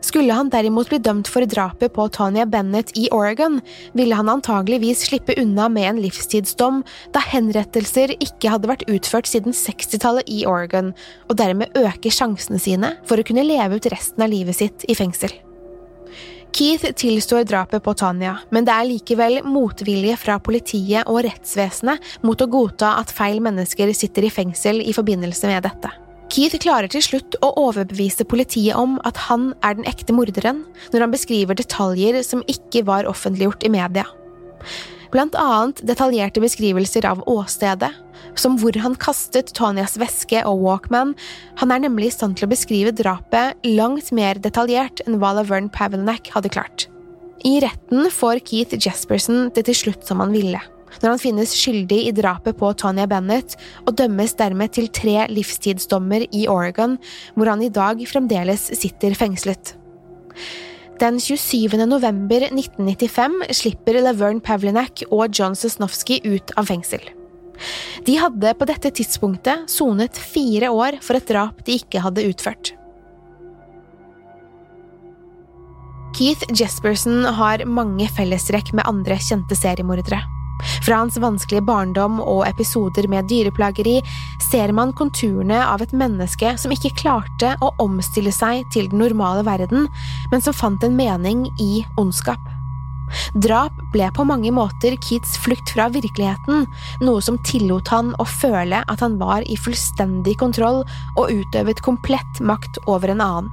Skulle 0.03 0.35
han 0.35 0.49
derimot 0.51 0.89
bli 0.91 0.99
dømt 0.99 1.29
for 1.31 1.47
drapet 1.47 1.93
på 1.95 2.09
Tanya 2.11 2.43
Bennett 2.45 2.91
i 2.99 3.05
Oregon, 3.15 3.61
ville 3.95 4.17
han 4.19 4.29
antageligvis 4.29 5.05
slippe 5.07 5.37
unna 5.39 5.69
med 5.71 5.87
en 5.89 6.01
livstidsdom, 6.03 6.81
da 7.15 7.21
henrettelser 7.23 8.17
ikke 8.19 8.51
hadde 8.51 8.67
vært 8.67 8.83
utført 8.91 9.31
siden 9.31 9.55
60-tallet 9.55 10.27
i 10.27 10.43
Oregon, 10.49 10.91
og 11.29 11.39
dermed 11.39 11.79
øke 11.79 12.11
sjansene 12.11 12.59
sine 12.59 12.97
for 13.07 13.19
å 13.19 13.27
kunne 13.27 13.47
leve 13.47 13.79
ut 13.79 13.89
resten 13.95 14.27
av 14.27 14.33
livet 14.33 14.59
sitt 14.59 14.83
i 14.91 14.97
fengsel. 14.99 15.31
Keith 16.53 16.85
tilstår 16.99 17.47
drapet 17.49 17.81
på 17.81 17.95
Tanya, 17.97 18.35
men 18.53 18.67
det 18.67 18.75
er 18.75 18.85
likevel 18.91 19.39
motvilje 19.47 20.19
fra 20.21 20.35
politiet 20.43 21.07
og 21.09 21.23
rettsvesenet 21.25 22.19
mot 22.27 22.43
å 22.43 22.51
godta 22.51 22.97
at 22.99 23.15
feil 23.15 23.39
mennesker 23.41 23.89
sitter 23.97 24.27
i 24.27 24.35
fengsel 24.35 24.83
i 24.83 24.93
forbindelse 24.93 25.49
med 25.49 25.65
dette. 25.65 25.89
Keith 26.33 26.57
klarer 26.63 26.89
til 26.89 27.03
slutt 27.05 27.35
å 27.45 27.51
overbevise 27.61 28.25
politiet 28.25 28.73
om 28.73 28.95
at 29.05 29.19
han 29.27 29.51
er 29.61 29.75
den 29.77 29.85
ekte 29.85 30.15
morderen, 30.17 30.63
når 30.89 31.05
han 31.05 31.13
beskriver 31.13 31.57
detaljer 31.59 32.17
som 32.25 32.41
ikke 32.49 32.81
var 32.87 33.05
offentliggjort 33.09 33.61
i 33.67 33.69
media. 33.75 34.07
Blant 35.13 35.37
annet 35.37 35.83
detaljerte 35.85 36.41
beskrivelser 36.41 37.05
av 37.05 37.21
åstedet, 37.29 37.91
som 38.33 38.57
hvor 38.57 38.73
han 38.81 38.97
kastet 38.97 39.53
Tonias 39.53 39.93
veske 40.01 40.41
og 40.49 40.63
Walkman. 40.63 41.13
Han 41.61 41.73
er 41.75 41.83
nemlig 41.83 42.09
i 42.09 42.15
stand 42.15 42.39
til 42.39 42.47
å 42.47 42.53
beskrive 42.55 42.95
drapet 42.97 43.61
langt 43.69 44.09
mer 44.09 44.41
detaljert 44.41 45.03
enn 45.05 45.19
hva 45.21 45.35
Laverne 45.37 45.69
Pavelnak 45.69 46.33
hadde 46.33 46.49
klart. 46.55 46.87
I 47.45 47.59
retten 47.61 48.09
får 48.09 48.41
Keith 48.47 48.73
Jesperson 48.79 49.51
det 49.53 49.67
til 49.69 49.77
slutt 49.83 50.09
som 50.09 50.23
han 50.23 50.33
ville, 50.33 50.61
når 51.01 51.13
han 51.13 51.21
finnes 51.21 51.55
skyldig 51.57 51.99
i 52.07 52.13
drapet 52.15 52.57
på 52.59 52.71
Tonya 52.79 53.07
Bennett 53.09 53.55
og 53.85 53.95
dømmes 53.99 54.35
dermed 54.39 54.75
til 54.75 54.89
tre 54.93 55.25
livstidsdommer 55.31 56.27
i 56.31 56.45
Oregon, 56.51 56.99
hvor 57.35 57.51
han 57.51 57.63
i 57.63 57.71
dag 57.73 58.03
fremdeles 58.09 58.69
sitter 58.77 59.15
fengslet. 59.17 59.75
Den 61.01 61.17
27. 61.19 61.73
november 61.89 62.45
1995 62.45 63.49
slipper 63.57 63.97
Laverne 64.03 64.43
Pavlinak 64.43 65.03
og 65.09 65.33
John 65.33 65.57
Sosnowski 65.57 66.21
ut 66.23 66.53
av 66.59 66.69
fengsel. 66.69 67.01
De 68.05 68.15
hadde 68.19 68.53
på 68.57 68.67
dette 68.69 68.91
tidspunktet 68.99 69.69
sonet 69.71 70.17
fire 70.17 70.71
år 70.73 70.99
for 71.03 71.17
et 71.17 71.27
drap 71.29 71.59
de 71.65 71.77
ikke 71.79 72.01
hadde 72.03 72.25
utført. 72.29 72.73
Keith 76.13 76.45
Jesperson 76.53 77.23
har 77.39 77.65
mange 77.65 78.05
fellestrekk 78.13 78.69
med 78.77 78.85
andre 78.85 79.17
kjente 79.17 79.57
seriemordere. 79.57 80.21
Fra 80.83 81.01
hans 81.01 81.17
vanskelige 81.21 81.65
barndom 81.67 82.19
og 82.21 82.43
episoder 82.47 83.07
med 83.11 83.29
dyreplageri 83.31 83.99
ser 84.43 84.73
man 84.75 84.93
konturene 84.97 85.59
av 85.65 85.83
et 85.83 85.93
menneske 85.95 86.55
som 86.61 86.73
ikke 86.73 86.95
klarte 87.03 87.55
å 87.63 87.73
omstille 87.83 88.33
seg 88.33 88.65
til 88.73 88.89
den 88.91 89.03
normale 89.03 89.45
verden, 89.47 89.87
men 90.31 90.43
som 90.43 90.55
fant 90.55 90.83
en 90.83 90.97
mening 90.97 91.47
i 91.61 91.85
ondskap. 91.99 92.41
Drap 93.37 93.75
ble 93.93 94.07
på 94.15 94.25
mange 94.25 94.51
måter 94.55 94.95
Keats 95.05 95.35
flukt 95.43 95.73
fra 95.75 95.89
virkeligheten, 95.93 96.65
noe 97.05 97.21
som 97.21 97.39
tillot 97.45 97.91
han 97.93 98.13
å 98.21 98.25
føle 98.27 98.81
at 98.89 99.03
han 99.05 99.19
var 99.21 99.45
i 99.45 99.59
fullstendig 99.59 100.39
kontroll 100.41 100.81
og 101.17 101.29
utøvet 101.29 101.83
komplett 101.85 102.41
makt 102.41 102.81
over 102.87 103.13
en 103.13 103.23
annen. 103.23 103.51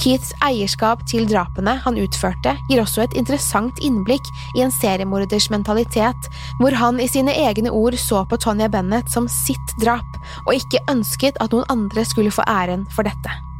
Keiths 0.00 0.32
eierskap 0.44 1.04
til 1.10 1.28
drapene 1.30 1.76
han 1.84 2.00
utførte, 2.00 2.56
gir 2.70 2.82
også 2.82 3.04
et 3.06 3.16
interessant 3.18 3.78
innblikk 3.84 4.32
i 4.56 4.64
en 4.64 4.74
seriemorders 4.74 5.50
mentalitet, 5.52 6.30
hvor 6.60 6.74
han 6.78 7.00
i 7.02 7.10
sine 7.10 7.34
egne 7.44 7.72
ord 7.72 7.98
så 8.00 8.24
på 8.28 8.40
Tonya 8.40 8.70
Bennett 8.72 9.12
som 9.12 9.30
sitt 9.30 9.78
drap, 9.82 10.18
og 10.46 10.54
ikke 10.58 10.84
ønsket 10.92 11.40
at 11.42 11.54
noen 11.54 11.68
andre 11.72 12.06
skulle 12.08 12.34
få 12.34 12.46
æren 12.48 12.86
for 12.92 13.08
dette. 13.08 13.51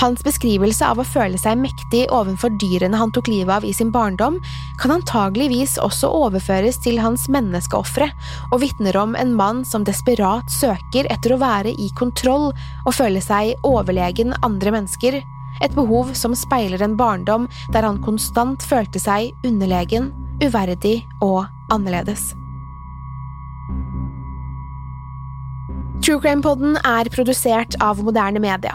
Hans 0.00 0.22
beskrivelse 0.24 0.86
av 0.88 0.98
å 0.98 1.04
føle 1.06 1.38
seg 1.38 1.58
mektig 1.60 2.06
overfor 2.14 2.54
dyrene 2.58 2.96
han 2.98 3.12
tok 3.14 3.28
livet 3.30 3.58
av 3.58 3.66
i 3.68 3.74
sin 3.76 3.92
barndom, 3.94 4.38
kan 4.80 4.94
antageligvis 4.94 5.76
også 5.84 6.08
overføres 6.22 6.80
til 6.82 6.98
hans 7.02 7.28
menneskeofre, 7.32 8.08
og 8.50 8.62
vitner 8.64 8.96
om 8.98 9.14
en 9.18 9.34
mann 9.36 9.62
som 9.68 9.84
desperat 9.86 10.50
søker 10.50 11.06
etter 11.12 11.36
å 11.36 11.40
være 11.42 11.76
i 11.76 11.90
kontroll 11.98 12.50
og 12.50 12.92
føle 12.96 13.22
seg 13.22 13.54
overlegen 13.68 14.34
andre 14.42 14.74
mennesker, 14.74 15.20
et 15.62 15.74
behov 15.76 16.14
som 16.18 16.34
speiler 16.34 16.82
en 16.82 16.96
barndom 16.98 17.44
der 17.74 17.84
han 17.86 18.00
konstant 18.02 18.64
følte 18.66 18.98
seg 19.02 19.36
underlegen, 19.46 20.10
uverdig 20.42 21.02
og 21.22 21.44
annerledes. 21.70 22.32
True 26.02 26.18
Crime-poden 26.18 26.80
er 26.82 27.06
produsert 27.14 27.76
av 27.78 28.00
moderne 28.02 28.42
media. 28.42 28.74